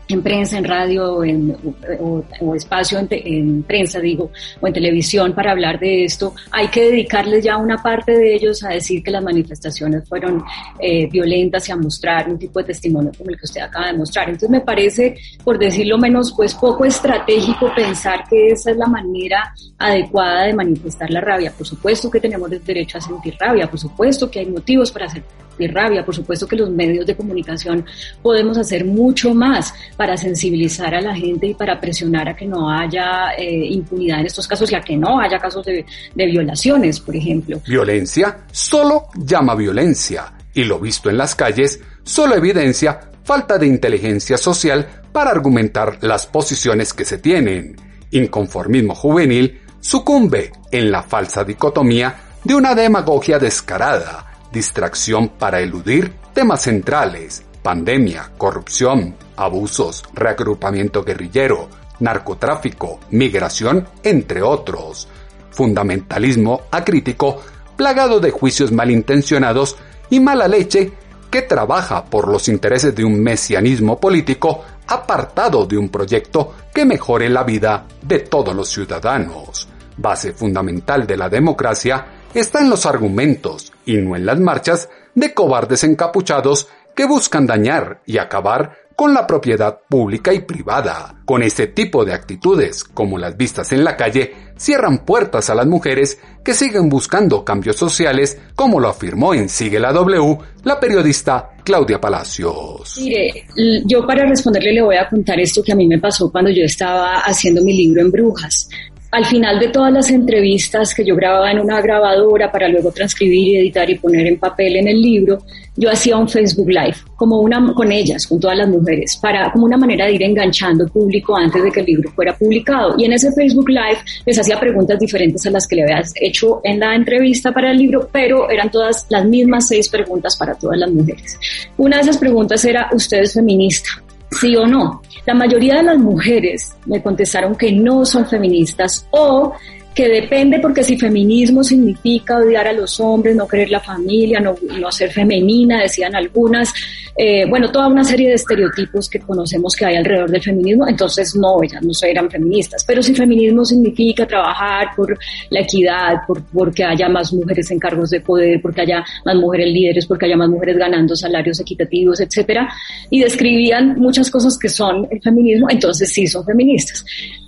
en 0.08 0.22
prensa, 0.22 0.58
en 0.58 0.63
radio 0.63 1.24
en, 1.24 1.58
o, 2.00 2.56
espacio 2.56 3.00
en, 3.10 3.63
prensa, 3.63 4.00
digo, 4.00 4.32
o 4.60 4.68
en 4.68 4.74
televisión 4.74 5.34
para 5.34 5.52
hablar 5.52 5.80
de 5.80 6.06
esto, 6.06 6.34
hay 6.52 6.68
que 6.68 6.91
dedicarles 6.91 7.44
ya 7.44 7.58
una 7.58 7.78
parte 7.78 8.12
de 8.12 8.36
ellos 8.36 8.63
a 8.63 8.70
decir 8.70 9.04
que 9.04 9.12
las 9.12 9.24
manifestaciones 9.24 10.08
fueron 10.08 10.44
eh, 10.80 11.10
violentas 11.10 11.68
y 11.70 11.72
a 11.72 11.76
mostrar 11.76 12.30
un 12.30 12.38
tipo 12.38 12.60
de 12.60 12.65
testimonio 12.65 13.12
como 13.18 13.32
el 13.32 13.38
que 13.38 13.46
usted 13.46 13.62
acaba 13.62 13.88
de 13.88 13.98
mostrar. 13.98 14.28
Entonces 14.28 14.50
me 14.50 14.62
parece, 14.62 15.18
por 15.44 15.58
decirlo 15.58 15.98
menos, 15.98 16.34
pues 16.36 16.54
poco 16.54 16.86
estratégico 16.86 17.74
pensar 17.76 18.24
que 18.30 18.50
esa 18.50 18.72
es 18.72 18.78
la 18.78 18.88
manera 18.88 19.54
adecuada 19.78 20.44
de 20.44 20.54
manifestar 20.54 21.10
la 21.10 21.22
rabia. 21.22 21.52
Por 21.52 21.65
supuesto 21.65 22.10
que 22.10 22.20
tenemos 22.20 22.52
el 22.52 22.63
derecho 22.63 22.98
a 22.98 23.02
sentir 23.02 23.36
rabia, 23.39 23.68
por 23.68 23.80
supuesto 23.80 24.30
que 24.30 24.39
hay 24.39 24.46
motivos 24.46 24.91
para 24.91 25.10
sentir 25.10 25.74
rabia, 25.74 26.06
por 26.06 26.15
supuesto 26.15 26.48
que 26.48 26.56
los 26.56 26.70
medios 26.70 27.06
de 27.06 27.15
comunicación 27.15 27.86
podemos 28.22 28.58
hacer 28.58 28.86
mucho 28.86 29.34
más 29.34 29.74
para 29.95 30.17
sensibilizar 30.17 30.93
a 30.93 31.01
la 31.01 31.15
gente 31.15 31.47
y 31.47 31.53
para 31.53 31.79
presionar 31.79 32.29
a 32.29 32.36
que 32.36 32.45
no 32.45 32.69
haya 32.69 33.31
eh, 33.38 33.67
impunidad 33.69 34.19
en 34.19 34.27
estos 34.27 34.47
casos 34.47 34.71
y 34.71 34.75
a 34.75 34.81
que 34.81 34.97
no 34.97 35.19
haya 35.19 35.39
casos 35.39 35.65
de, 35.65 35.86
de 36.13 36.25
violaciones, 36.25 36.99
por 36.99 37.15
ejemplo. 37.15 37.62
Violencia 37.67 38.45
solo 38.51 39.08
llama 39.15 39.55
violencia 39.55 40.34
y 40.53 40.63
lo 40.63 40.79
visto 40.79 41.10
en 41.10 41.17
las 41.17 41.36
calles 41.36 41.81
solo 42.03 42.36
evidencia 42.36 43.12
falta 43.23 43.58
de 43.58 43.67
inteligencia 43.67 44.38
social 44.38 44.88
para 45.12 45.31
argumentar 45.31 45.97
las 46.01 46.27
posiciones 46.27 46.93
que 46.93 47.05
se 47.05 47.17
tienen. 47.17 47.75
Inconformismo 48.12 48.93
juvenil 48.93 49.62
sucumbe 49.79 50.51
en 50.71 50.91
la 50.91 51.03
falsa 51.03 51.43
dicotomía 51.43 52.15
de 52.43 52.53
una 52.53 52.75
demagogia 52.75 53.39
descarada, 53.39 54.25
distracción 54.51 55.29
para 55.29 55.60
eludir 55.62 56.12
temas 56.34 56.63
centrales, 56.63 57.44
pandemia, 57.65 58.30
corrupción, 58.38 59.15
abusos, 59.38 60.04
reagrupamiento 60.13 61.04
guerrillero, 61.04 61.67
narcotráfico, 61.99 62.99
migración, 63.10 63.88
entre 64.04 64.43
otros. 64.43 65.08
Fundamentalismo 65.49 66.62
acrítico, 66.69 67.41
plagado 67.75 68.19
de 68.19 68.30
juicios 68.30 68.71
malintencionados 68.71 69.78
y 70.12 70.19
mala 70.19 70.47
leche 70.47 70.93
que 71.32 71.41
trabaja 71.41 72.06
por 72.06 72.28
los 72.28 72.47
intereses 72.49 72.93
de 72.93 73.04
un 73.04 73.19
mesianismo 73.23 73.99
político 73.99 74.63
apartado 74.86 75.65
de 75.65 75.80
un 75.80 75.89
proyecto 75.89 76.54
que 76.71 76.86
mejore 76.86 77.30
la 77.30 77.43
vida 77.43 77.88
de 77.99 78.19
todos 78.19 78.56
los 78.56 78.69
ciudadanos. 78.69 79.67
Base 79.97 80.34
fundamental 80.34 81.08
de 81.08 81.17
la 81.17 81.30
democracia 81.30 82.06
está 82.32 82.60
en 82.60 82.69
los 82.69 82.86
argumentos 82.86 83.73
y 83.88 83.97
no 83.97 84.15
en 84.15 84.23
las 84.28 84.39
marchas 84.39 84.88
de 85.15 85.34
cobardes 85.34 85.84
encapuchados 85.84 86.67
que 86.95 87.05
buscan 87.05 87.45
dañar 87.45 88.01
y 88.05 88.17
acabar 88.17 88.86
con 88.95 89.13
la 89.13 89.27
propiedad 89.27 89.81
pública 89.89 90.34
y 90.34 90.39
privada. 90.39 91.21
Con 91.25 91.43
este 91.43 91.67
tipo 91.67 92.05
de 92.05 92.13
actitudes, 92.13 92.84
como 92.84 93.17
las 93.17 93.36
vistas 93.36 93.71
en 93.73 93.84
la 93.84 93.97
calle, 93.97 94.34
cierran 94.55 94.99
puertas 94.99 95.49
a 95.49 95.55
las 95.55 95.67
mujeres 95.67 96.17
que 96.43 96.53
siguen 96.53 96.88
buscando 96.88 97.43
cambios 97.43 97.75
sociales, 97.75 98.39
como 98.55 98.79
lo 98.79 98.88
afirmó 98.88 99.34
en 99.34 99.49
Sigue 99.49 99.79
la 99.79 99.91
W 99.91 100.38
la 100.63 100.79
periodista 100.79 101.49
Claudia 101.63 101.99
Palacios. 101.99 102.97
Mire, 103.01 103.45
yo 103.86 104.05
para 104.08 104.25
responderle 104.25 104.73
le 104.73 104.81
voy 104.81 104.95
a 104.95 105.10
contar 105.10 105.39
esto 105.39 105.62
que 105.62 105.73
a 105.73 105.75
mí 105.75 105.88
me 105.88 105.99
pasó 105.99 106.31
cuando 106.31 106.51
yo 106.51 106.63
estaba 106.63 107.19
haciendo 107.19 107.62
mi 107.63 107.73
libro 107.73 108.01
en 108.01 108.12
Brujas. 108.12 108.69
Al 109.15 109.23
final 109.23 109.58
de 109.60 109.69
todas 109.69 109.93
las 109.93 110.12
entrevistas 110.12 110.93
que 110.93 111.06
yo 111.06 111.15
grababa 111.15 111.49
en 111.49 111.60
una 111.60 111.80
grabadora 111.80 112.51
para 112.51 112.67
luego 112.67 112.91
transcribir 112.91 113.47
y 113.47 113.58
editar 113.60 113.89
y 113.89 113.97
poner 113.97 114.28
en 114.28 114.38
papel 114.38 114.75
en 114.75 114.89
el 114.89 115.01
libro, 115.01 115.41
yo 115.78 115.89
hacía 115.89 116.17
un 116.17 116.28
Facebook 116.28 116.67
Live, 116.67 116.97
como 117.15 117.39
una 117.39 117.73
con 117.73 117.93
ellas, 117.93 118.28
con 118.28 118.41
todas 118.41 118.58
las 118.58 118.67
mujeres, 118.67 119.15
para 119.15 119.49
como 119.54 119.67
una 119.67 119.78
manera 119.78 120.06
de 120.06 120.15
ir 120.15 120.23
enganchando 120.23 120.86
público 120.89 121.34
antes 121.34 121.63
de 121.63 121.71
que 121.71 121.80
el 121.80 121.86
libro 121.86 122.12
fuera 122.12 122.38
publicado. 122.38 122.95
Y 122.97 123.06
en 123.06 123.13
ese 123.13 123.32
Facebook 123.32 123.69
Live 123.69 123.99
les 124.25 124.38
hacía 124.38 124.60
preguntas 124.60 124.99
diferentes 124.99 125.45
a 125.45 125.49
las 125.49 125.65
que 125.65 125.78
le 125.78 125.84
había 125.84 126.04
hecho 126.15 126.60
en 126.65 126.82
la 126.82 126.93
entrevista 126.93 127.54
para 127.54 127.71
el 127.71 127.78
libro, 127.78 128.10
pero 128.12 128.49
eran 128.49 128.69
todas 128.69 129.06
las 129.08 129.23
mismas 129.23 129.69
seis 129.69 129.88
preguntas 129.88 130.36
para 130.36 130.56
todas 130.56 130.78
las 130.78 130.91
mujeres. 130.91 131.39
Una 131.78 131.95
de 131.95 132.01
esas 132.01 132.17
preguntas 132.17 132.65
era, 132.65 132.89
¿usted 132.91 133.19
es 133.19 133.34
feminista? 133.34 133.91
¿Sí 134.39 134.56
o 134.56 134.65
no? 134.65 135.02
La 135.26 135.34
mayoría 135.34 135.76
de 135.76 135.84
las 135.84 135.98
mujeres 135.98 136.76
me 136.86 137.02
contestaron 137.02 137.56
que 137.56 137.71
no 137.71 138.06
son 138.06 138.26
feministas 138.28 139.08
o 139.12 139.54
que 139.95 140.10
depende 140.10 140.60
porque 140.60 140.84
si 140.84 140.97
feminismo 140.97 141.63
significa 141.63 142.38
odiar 142.38 142.67
a 142.67 142.73
los 142.73 142.99
hombres, 142.99 143.34
no 143.34 143.47
querer 143.47 143.69
la 143.69 143.79
familia, 143.79 144.41
no, 144.41 144.53
no 144.77 144.91
ser 144.91 145.10
femenina, 145.10 145.81
decían 145.81 146.13
algunas, 146.13 146.73
eh, 147.17 147.45
bueno, 147.47 147.71
toda 147.71 147.88
una 147.88 148.03
serie 148.03 148.27
de 148.27 148.34
estereotipos 148.34 149.10
que 149.10 149.21
conocemos 149.21 149.73
que 149.73 149.86
hay 149.86 149.95
alrededor 149.95 150.29
del 150.29 150.43
feminismo, 150.43 150.86
entonces 150.86 151.34
no, 151.38 151.63
ellas 151.63 151.81
no 151.81 151.91
eran 152.05 152.29
feministas, 152.29 152.84
pero 152.84 153.01
si 153.01 153.15
feminismo 153.15 153.63
significa 153.63 154.27
trabajar 154.27 154.89
por 154.97 155.17
la 155.49 155.62
equidad, 155.62 156.25
por 156.27 156.43
porque 156.43 156.84
haya 156.84 157.08
más 157.08 157.31
mujeres 157.31 157.71
en 157.71 157.79
cargos 157.79 158.10
de 158.10 158.19
poder, 158.19 158.62
porque 158.62 158.81
haya 158.81 159.01
más 159.23 159.36
mujeres 159.38 159.71
líderes, 159.71 160.05
porque 160.05 160.25
haya 160.25 160.36
más 160.36 160.49
mujeres 160.49 160.77
ganando 160.77 161.15
salarios 161.15 161.58
equitativos, 161.62 162.19
etcétera, 162.19 162.67
y 163.10 163.21
describían 163.21 163.97
muchas 163.97 164.29
cosas 164.29 164.58
que 164.60 164.67
son 164.67 165.08
el 165.10 165.21
feminismo, 165.21 165.69
entonces 165.69 166.12
sí 166.12 166.27
son 166.27 166.43
feministas. 166.43 167.05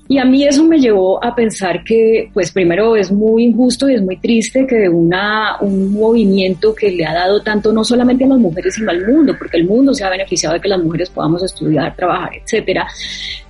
Y 0.09 0.17
a 0.19 0.25
mí 0.25 0.45
eso 0.45 0.63
me 0.63 0.79
llevó 0.79 1.23
a 1.23 1.35
pensar 1.35 1.83
que, 1.83 2.29
pues 2.33 2.51
primero 2.51 2.95
es 2.95 3.11
muy 3.11 3.45
injusto 3.45 3.89
y 3.89 3.95
es 3.95 4.01
muy 4.01 4.17
triste 4.17 4.65
que 4.65 4.87
una, 4.87 5.57
un 5.61 5.91
movimiento 5.93 6.73
que 6.73 6.91
le 6.91 7.05
ha 7.05 7.13
dado 7.13 7.41
tanto 7.41 7.73
no 7.73 7.83
solamente 7.83 8.23
a 8.23 8.27
las 8.27 8.39
mujeres 8.39 8.75
sino 8.75 8.91
al 8.91 9.05
mundo, 9.05 9.35
porque 9.37 9.57
el 9.57 9.65
mundo 9.65 9.93
se 9.93 10.03
ha 10.03 10.09
beneficiado 10.09 10.53
de 10.55 10.61
que 10.61 10.69
las 10.69 10.81
mujeres 10.81 11.09
podamos 11.09 11.43
estudiar, 11.43 11.95
trabajar, 11.95 12.31
etcétera, 12.41 12.87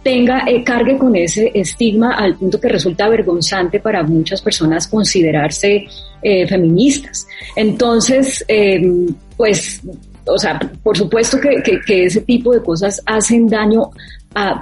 tenga, 0.02 0.46
eh, 0.48 0.64
cargue 0.64 0.98
con 0.98 1.16
ese 1.16 1.52
estigma 1.54 2.16
al 2.16 2.36
punto 2.36 2.60
que 2.60 2.70
resulta 2.70 3.08
vergonzante 3.08 3.80
para 3.80 4.04
muchas 4.04 4.42
personas 4.42 4.88
considerarse 4.88 5.86
eh, 6.22 6.48
feministas. 6.48 7.28
Entonces, 7.56 8.44
em, 8.48 9.08
pues 9.36 9.82
o 10.30 10.38
sea, 10.38 10.60
por 10.84 10.98
supuesto 10.98 11.40
que, 11.40 11.62
que, 11.86 12.06
ese 12.06 12.22
tipo 12.22 12.54
de 12.54 12.62
cosas 12.62 13.02
hacen 13.06 13.48
daño 13.48 13.92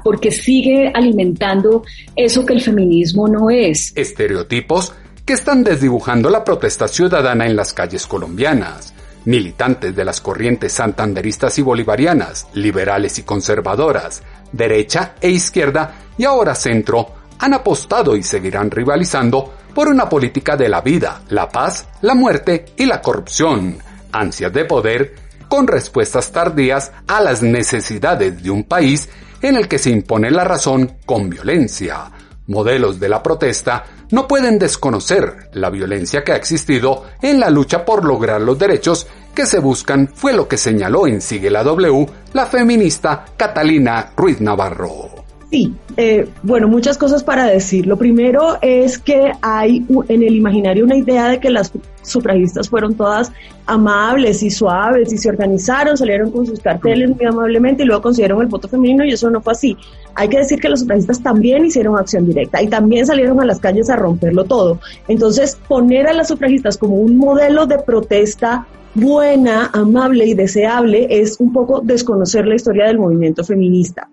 porque 0.04 0.32
sigue 0.32 0.92
alimentando 0.94 1.84
eso 2.16 2.46
que 2.46 2.54
el 2.54 2.62
feminismo 2.62 3.28
no 3.28 3.50
es. 3.50 3.92
Estereotipos 3.96 4.94
que 5.26 5.34
están 5.34 5.64
desdibujando 5.64 6.30
la 6.30 6.44
protesta 6.44 6.88
ciudadana 6.88 7.46
en 7.46 7.56
las 7.56 7.74
calles 7.74 8.06
colombianas. 8.06 8.94
Militantes 9.26 9.96
de 9.96 10.06
las 10.06 10.22
corrientes 10.22 10.72
santanderistas 10.74 11.58
y 11.58 11.64
bolivarianas, 11.64 12.48
liberales 12.54 13.18
y 13.18 13.24
conservadoras, 13.24 14.22
derecha 14.52 15.16
e 15.20 15.32
izquierda 15.32 15.96
y 16.16 16.26
ahora 16.26 16.54
centro, 16.54 17.08
han 17.40 17.56
apostado 17.56 18.16
y 18.16 18.22
seguirán 18.22 18.70
rivalizando 18.70 19.52
por 19.74 19.88
una 19.88 20.08
política 20.08 20.56
de 20.56 20.70
la 20.70 20.82
vida, 20.82 21.24
la 21.30 21.50
paz, 21.50 21.88
la 22.02 22.14
muerte 22.14 22.66
y 22.78 22.86
la 22.86 23.02
corrupción, 23.02 23.78
ansias 24.12 24.54
de 24.54 24.66
poder, 24.66 25.16
con 25.50 25.68
respuestas 25.68 26.32
tardías 26.32 26.92
a 27.08 27.20
las 27.20 27.42
necesidades 27.42 28.42
de 28.42 28.52
un 28.52 28.64
país 28.64 29.10
en 29.48 29.58
el 29.58 29.68
que 29.68 29.78
se 29.78 29.92
impone 29.92 30.32
la 30.32 30.44
razón 30.44 30.98
con 31.06 31.30
violencia. 31.30 32.12
Modelos 32.48 33.00
de 33.00 33.10
la 33.10 33.22
protesta 33.22 33.84
no 34.12 34.28
pueden 34.28 34.58
desconocer 34.58 35.50
la 35.54 35.70
violencia 35.70 36.24
que 36.24 36.32
ha 36.32 36.36
existido 36.36 37.06
en 37.22 37.40
la 37.40 37.50
lucha 37.50 37.86
por 37.86 38.06
lograr 38.06 38.42
los 38.42 38.58
derechos 38.58 39.08
que 39.36 39.46
se 39.46 39.60
buscan, 39.60 40.10
fue 40.14 40.34
lo 40.34 40.48
que 40.48 40.58
señaló 40.58 41.06
en 41.08 41.22
Sigue 41.22 41.52
la 41.52 41.64
W 41.64 42.08
la 42.34 42.46
feminista 42.46 43.26
Catalina 43.38 44.12
Ruiz 44.16 44.42
Navarro. 44.42 45.15
Sí, 45.56 45.74
eh, 45.96 46.28
bueno, 46.44 46.68
muchas 46.68 46.98
cosas 46.98 47.24
para 47.24 47.46
decir. 47.46 47.88
Lo 47.88 47.96
primero 47.96 48.58
es 48.62 49.00
que 49.00 49.32
hay 49.42 49.86
en 50.10 50.22
el 50.22 50.36
imaginario 50.36 50.84
una 50.84 50.98
idea 50.98 51.30
de 51.30 51.40
que 51.40 51.50
las 51.50 51.72
sufragistas 52.02 52.68
fueron 52.68 52.96
todas 52.96 53.32
amables 53.66 54.44
y 54.44 54.50
suaves 54.50 55.14
y 55.14 55.18
se 55.18 55.30
organizaron, 55.30 55.96
salieron 55.96 56.30
con 56.30 56.46
sus 56.46 56.60
carteles 56.60 57.10
muy 57.16 57.24
amablemente 57.26 57.84
y 57.84 57.86
luego 57.86 58.02
consiguieron 58.02 58.42
el 58.42 58.48
voto 58.48 58.68
femenino 58.68 59.06
y 59.06 59.14
eso 59.14 59.30
no 59.30 59.40
fue 59.40 59.54
así. 59.54 59.78
Hay 60.16 60.28
que 60.28 60.40
decir 60.40 60.60
que 60.60 60.68
los 60.68 60.82
sufragistas 60.82 61.24
también 61.24 61.64
hicieron 61.64 61.98
acción 61.98 62.26
directa 62.26 62.62
y 62.62 62.68
también 62.68 63.06
salieron 63.06 63.40
a 63.40 63.46
las 63.46 63.60
calles 63.62 63.90
a 63.90 63.96
romperlo 63.96 64.44
todo. 64.44 64.82
Entonces, 65.08 65.58
poner 65.70 66.08
a 66.08 66.14
las 66.14 66.28
sufragistas 66.28 66.78
como 66.78 66.96
un 66.96 67.16
modelo 67.16 67.66
de 67.66 67.80
protesta 67.80 68.68
buena, 68.94 69.70
amable 69.72 70.26
y 70.26 70.34
deseable 70.34 71.08
es 71.10 71.40
un 71.40 71.54
poco 71.54 71.80
desconocer 71.80 72.46
la 72.46 72.56
historia 72.56 72.88
del 72.88 73.00
movimiento 73.00 73.46
feminista. 73.46 74.10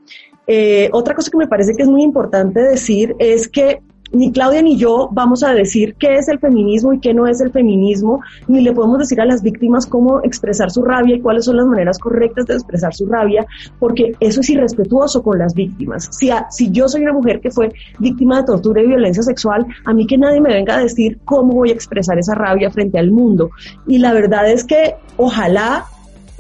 Eh, 0.47 0.89
otra 0.93 1.15
cosa 1.15 1.31
que 1.31 1.39
me 1.39 1.47
parece 1.47 1.75
que 1.75 1.83
es 1.83 1.89
muy 1.89 2.03
importante 2.03 2.61
decir 2.61 3.15
es 3.19 3.49
que 3.49 3.81
ni 4.13 4.31
Claudia 4.31 4.63
ni 4.63 4.77
yo 4.77 5.09
vamos 5.11 5.43
a 5.43 5.55
decir 5.55 5.95
qué 5.99 6.17
es 6.17 6.29
el 6.29 6.39
feminismo 6.39 6.93
y 6.93 7.01
qué 7.01 7.15
no 7.15 7.27
es 7.27 7.41
el 7.41 7.51
feminismo, 7.51 8.21
ni 8.47 8.61
le 8.61 8.73
podemos 8.73 8.99
decir 8.99 9.21
a 9.21 9.25
las 9.25 9.43
víctimas 9.43 9.87
cómo 9.87 10.21
expresar 10.23 10.71
su 10.71 10.83
rabia 10.83 11.17
y 11.17 11.21
cuáles 11.21 11.47
son 11.47 11.57
las 11.57 11.67
maneras 11.67 11.99
correctas 11.99 12.47
de 12.47 12.55
expresar 12.55 12.95
su 12.95 13.07
rabia, 13.07 13.47
porque 13.79 14.13
eso 14.21 14.41
es 14.41 14.51
irrespetuoso 14.51 15.23
con 15.23 15.39
las 15.39 15.55
víctimas. 15.55 16.09
Si, 16.13 16.31
si 16.51 16.71
yo 16.71 16.89
soy 16.89 17.03
una 17.03 17.15
mujer 17.15 17.41
que 17.41 17.51
fue 17.51 17.73
víctima 17.99 18.39
de 18.39 18.45
tortura 18.45 18.83
y 18.83 18.87
violencia 18.87 19.23
sexual, 19.23 19.67
a 19.85 19.95
mí 19.95 20.07
que 20.07 20.19
nadie 20.19 20.41
me 20.41 20.53
venga 20.53 20.77
a 20.77 20.83
decir 20.83 21.19
cómo 21.25 21.55
voy 21.55 21.71
a 21.71 21.75
expresar 21.75 22.19
esa 22.19 22.35
rabia 22.35 22.71
frente 22.71 22.99
al 22.99 23.11
mundo. 23.11 23.51
Y 23.87 23.99
la 23.99 24.13
verdad 24.13 24.51
es 24.51 24.65
que 24.65 24.97
ojalá 25.17 25.87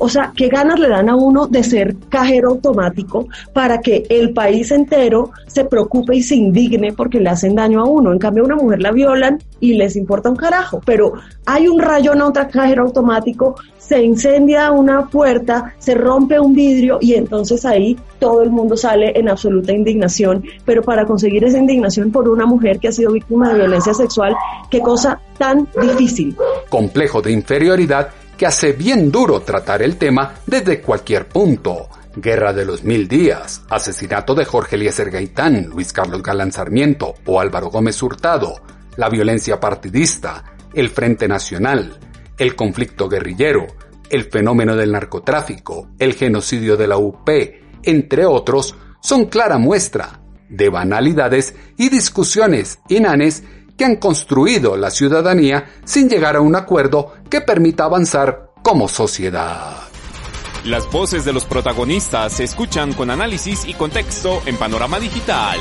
o 0.03 0.09
sea, 0.09 0.33
¿qué 0.37 0.49
ganas 0.49 0.81
le 0.81 0.89
dan 0.89 1.09
a 1.09 1.15
uno 1.15 1.47
de 1.47 1.63
ser 1.63 1.95
cajero 2.09 2.51
automático 2.51 3.29
para 3.53 3.81
que 3.81 4.05
el 4.09 4.33
país 4.33 4.73
entero 4.73 5.31
se 5.47 5.65
preocupe 5.65 6.17
y 6.17 6.25
se 6.25 6.35
indigne 6.35 6.93
porque 6.93 7.21
le 7.21 7.29
hacen 7.31 7.55
daño 7.55 7.81
a 7.81 7.85
uno? 7.85 8.11
En 8.11 8.19
cambio, 8.19 8.43
a 8.43 8.47
una 8.47 8.57
mujer 8.57 8.83
la 8.83 8.91
violan 8.91 9.39
y 9.61 9.75
les 9.75 9.95
importa 9.95 10.29
un 10.29 10.35
carajo. 10.35 10.81
Pero 10.85 11.13
hay 11.47 11.69
un 11.69 11.79
rayón 11.79 12.21
a 12.21 12.27
otro 12.27 12.49
cajero 12.51 12.83
automático, 12.83 13.55
se 13.79 14.03
incendia 14.03 14.73
una 14.73 15.07
puerta, 15.07 15.73
se 15.79 15.95
rompe 15.95 16.41
un 16.41 16.53
vidrio 16.53 16.99
y 17.01 17.15
entonces 17.15 17.65
ahí 17.65 17.97
todo 18.19 18.43
el 18.43 18.51
mundo 18.51 18.77
sale 18.77 19.17
en 19.17 19.29
absoluta 19.29 19.71
indignación. 19.71 20.43
Pero 20.65 20.83
para 20.83 21.07
conseguir 21.07 21.45
esa 21.45 21.59
indignación 21.59 22.11
por 22.11 22.29
una 22.29 22.45
mujer 22.45 22.81
que 22.81 22.89
ha 22.89 22.93
sido 22.93 23.13
víctima 23.13 23.51
de 23.51 23.61
violencia 23.61 23.95
sexual, 23.95 24.35
qué 24.69 24.81
cosa 24.81 25.21
tan 25.39 25.69
difícil. 25.81 26.35
Complejo 26.69 27.23
de 27.23 27.31
inferioridad 27.31 28.09
que 28.43 28.47
hace 28.47 28.73
bien 28.73 29.13
duro 29.13 29.43
tratar 29.43 29.83
el 29.83 29.97
tema 29.97 30.35
desde 30.45 30.81
cualquier 30.81 31.29
punto. 31.29 31.89
Guerra 32.17 32.53
de 32.53 32.65
los 32.65 32.83
Mil 32.83 33.07
Días, 33.07 33.63
asesinato 33.71 34.35
de 34.35 34.45
Jorge 34.45 34.75
Eliezer 34.75 35.13
Gaitán, 35.13 35.67
Luis 35.67 35.93
Carlos 35.93 36.25
Galán 36.25 36.51
Sarmiento 36.51 37.15
o 37.25 37.41
Álvaro 37.41 37.71
Gómez 37.71 38.03
Hurtado, 38.03 38.61
la 38.97 39.09
violencia 39.09 39.61
partidista, 39.61 40.43
el 40.75 40.91
Frente 40.91 41.29
Nacional, 41.29 42.01
el 42.37 42.57
conflicto 42.57 43.09
guerrillero, 43.09 43.65
el 44.11 44.25
fenómeno 44.25 44.75
del 44.75 44.91
narcotráfico, 44.91 45.91
el 46.01 46.15
genocidio 46.15 46.77
de 46.77 46.89
la 46.89 46.97
UP, 46.97 47.31
entre 47.85 48.27
otros, 48.27 48.75
son 49.01 49.27
clara 49.27 49.59
muestra 49.59 50.21
de 50.49 50.69
banalidades 50.69 51.55
y 51.79 51.91
discusiones 51.91 52.81
inanes 52.89 53.45
que 53.83 53.87
han 53.87 53.97
construido 53.97 54.77
la 54.77 54.93
ciudadanía 54.93 55.73
sin 55.85 56.09
llegar 56.09 56.37
a 56.37 56.41
un 56.41 56.55
acuerdo 56.55 57.15
que 57.29 57.41
permita 57.41 57.83
avanzar 57.83 58.53
como 58.63 58.87
sociedad. 58.87 59.73
Las 60.65 60.89
voces 60.93 61.25
de 61.25 61.33
los 61.33 61.45
protagonistas 61.45 62.35
se 62.35 62.45
escuchan 62.45 62.93
con 62.93 63.11
análisis 63.11 63.65
y 63.67 63.75
contexto 63.75 64.41
en 64.47 64.57
Panorama 64.57 65.01
Digital. 65.01 65.59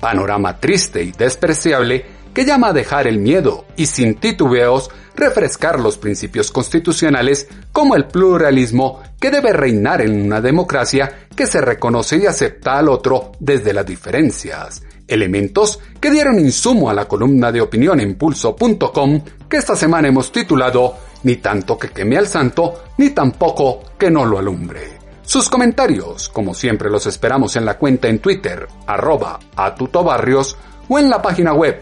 Panorama 0.00 0.58
triste 0.58 1.02
y 1.02 1.12
despreciable 1.12 2.06
que 2.32 2.46
llama 2.46 2.68
a 2.68 2.72
dejar 2.72 3.06
el 3.06 3.18
miedo 3.18 3.66
y 3.76 3.84
sin 3.84 4.14
titubeos 4.14 4.88
refrescar 5.18 5.78
los 5.80 5.98
principios 5.98 6.50
constitucionales 6.50 7.48
como 7.72 7.96
el 7.96 8.06
pluralismo 8.06 9.02
que 9.20 9.30
debe 9.30 9.52
reinar 9.52 10.00
en 10.00 10.22
una 10.22 10.40
democracia 10.40 11.26
que 11.34 11.46
se 11.46 11.60
reconoce 11.60 12.16
y 12.16 12.26
acepta 12.26 12.78
al 12.78 12.88
otro 12.88 13.32
desde 13.38 13.72
las 13.72 13.84
diferencias. 13.84 14.82
Elementos 15.06 15.80
que 16.00 16.10
dieron 16.10 16.38
insumo 16.38 16.88
a 16.88 16.94
la 16.94 17.06
columna 17.06 17.50
de 17.50 17.60
opinión 17.60 18.00
en 18.00 18.14
pulso.com 18.16 19.22
que 19.48 19.56
esta 19.56 19.74
semana 19.74 20.08
hemos 20.08 20.30
titulado 20.30 20.96
Ni 21.24 21.36
tanto 21.36 21.78
que 21.78 21.88
queme 21.88 22.16
al 22.16 22.28
santo, 22.28 22.84
ni 22.98 23.10
tampoco 23.10 23.80
que 23.98 24.10
no 24.10 24.24
lo 24.24 24.38
alumbre. 24.38 24.98
Sus 25.22 25.50
comentarios, 25.50 26.28
como 26.28 26.54
siempre 26.54 26.88
los 26.88 27.06
esperamos 27.06 27.56
en 27.56 27.64
la 27.64 27.76
cuenta 27.76 28.08
en 28.08 28.20
Twitter, 28.20 28.66
arroba 28.86 29.38
atutobarrios, 29.56 30.56
o 30.88 30.98
en 30.98 31.10
la 31.10 31.20
página 31.20 31.52
web 31.52 31.80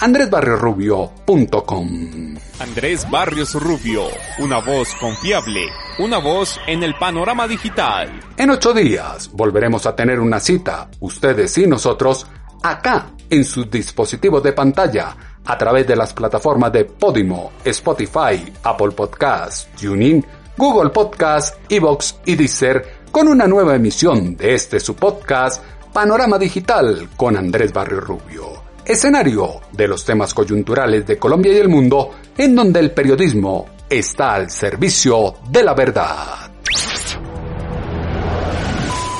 www.andresbarriosrubio.com. 0.00 2.36
Andrés 2.60 3.10
Barrios 3.10 3.54
Rubio, 3.54 4.04
una 4.38 4.60
voz 4.60 4.94
confiable, 5.00 5.64
una 5.98 6.18
voz 6.18 6.60
en 6.66 6.82
el 6.82 6.94
panorama 6.94 7.48
digital. 7.48 8.20
En 8.36 8.50
ocho 8.50 8.72
días 8.72 9.30
volveremos 9.32 9.86
a 9.86 9.96
tener 9.96 10.20
una 10.20 10.40
cita, 10.40 10.88
ustedes 11.00 11.56
y 11.58 11.66
nosotros, 11.66 12.26
acá 12.62 13.10
en 13.28 13.44
sus 13.44 13.70
dispositivos 13.70 14.42
de 14.42 14.52
pantalla, 14.52 15.16
a 15.44 15.58
través 15.58 15.86
de 15.86 15.96
las 15.96 16.12
plataformas 16.12 16.72
de 16.72 16.84
Podimo, 16.84 17.52
Spotify, 17.64 18.52
Apple 18.62 18.92
Podcasts, 18.92 19.68
TuneIn, 19.80 20.24
Google 20.56 20.90
Podcasts, 20.90 21.58
Evox 21.68 22.16
y 22.26 22.36
Deezer, 22.36 23.02
con 23.10 23.28
una 23.28 23.46
nueva 23.46 23.74
emisión 23.74 24.36
de 24.36 24.54
este 24.54 24.78
su 24.78 24.94
podcast, 24.94 25.62
Panorama 25.92 26.38
Digital 26.38 27.08
con 27.16 27.36
Andrés 27.36 27.72
Barrios 27.72 28.04
Rubio 28.04 28.61
escenario 28.84 29.60
de 29.72 29.88
los 29.88 30.04
temas 30.04 30.34
coyunturales 30.34 31.06
de 31.06 31.18
Colombia 31.18 31.52
y 31.52 31.58
el 31.58 31.68
mundo, 31.68 32.10
en 32.36 32.54
donde 32.54 32.80
el 32.80 32.90
periodismo 32.92 33.66
está 33.88 34.34
al 34.34 34.50
servicio 34.50 35.34
de 35.50 35.62
la 35.62 35.74
verdad. 35.74 36.51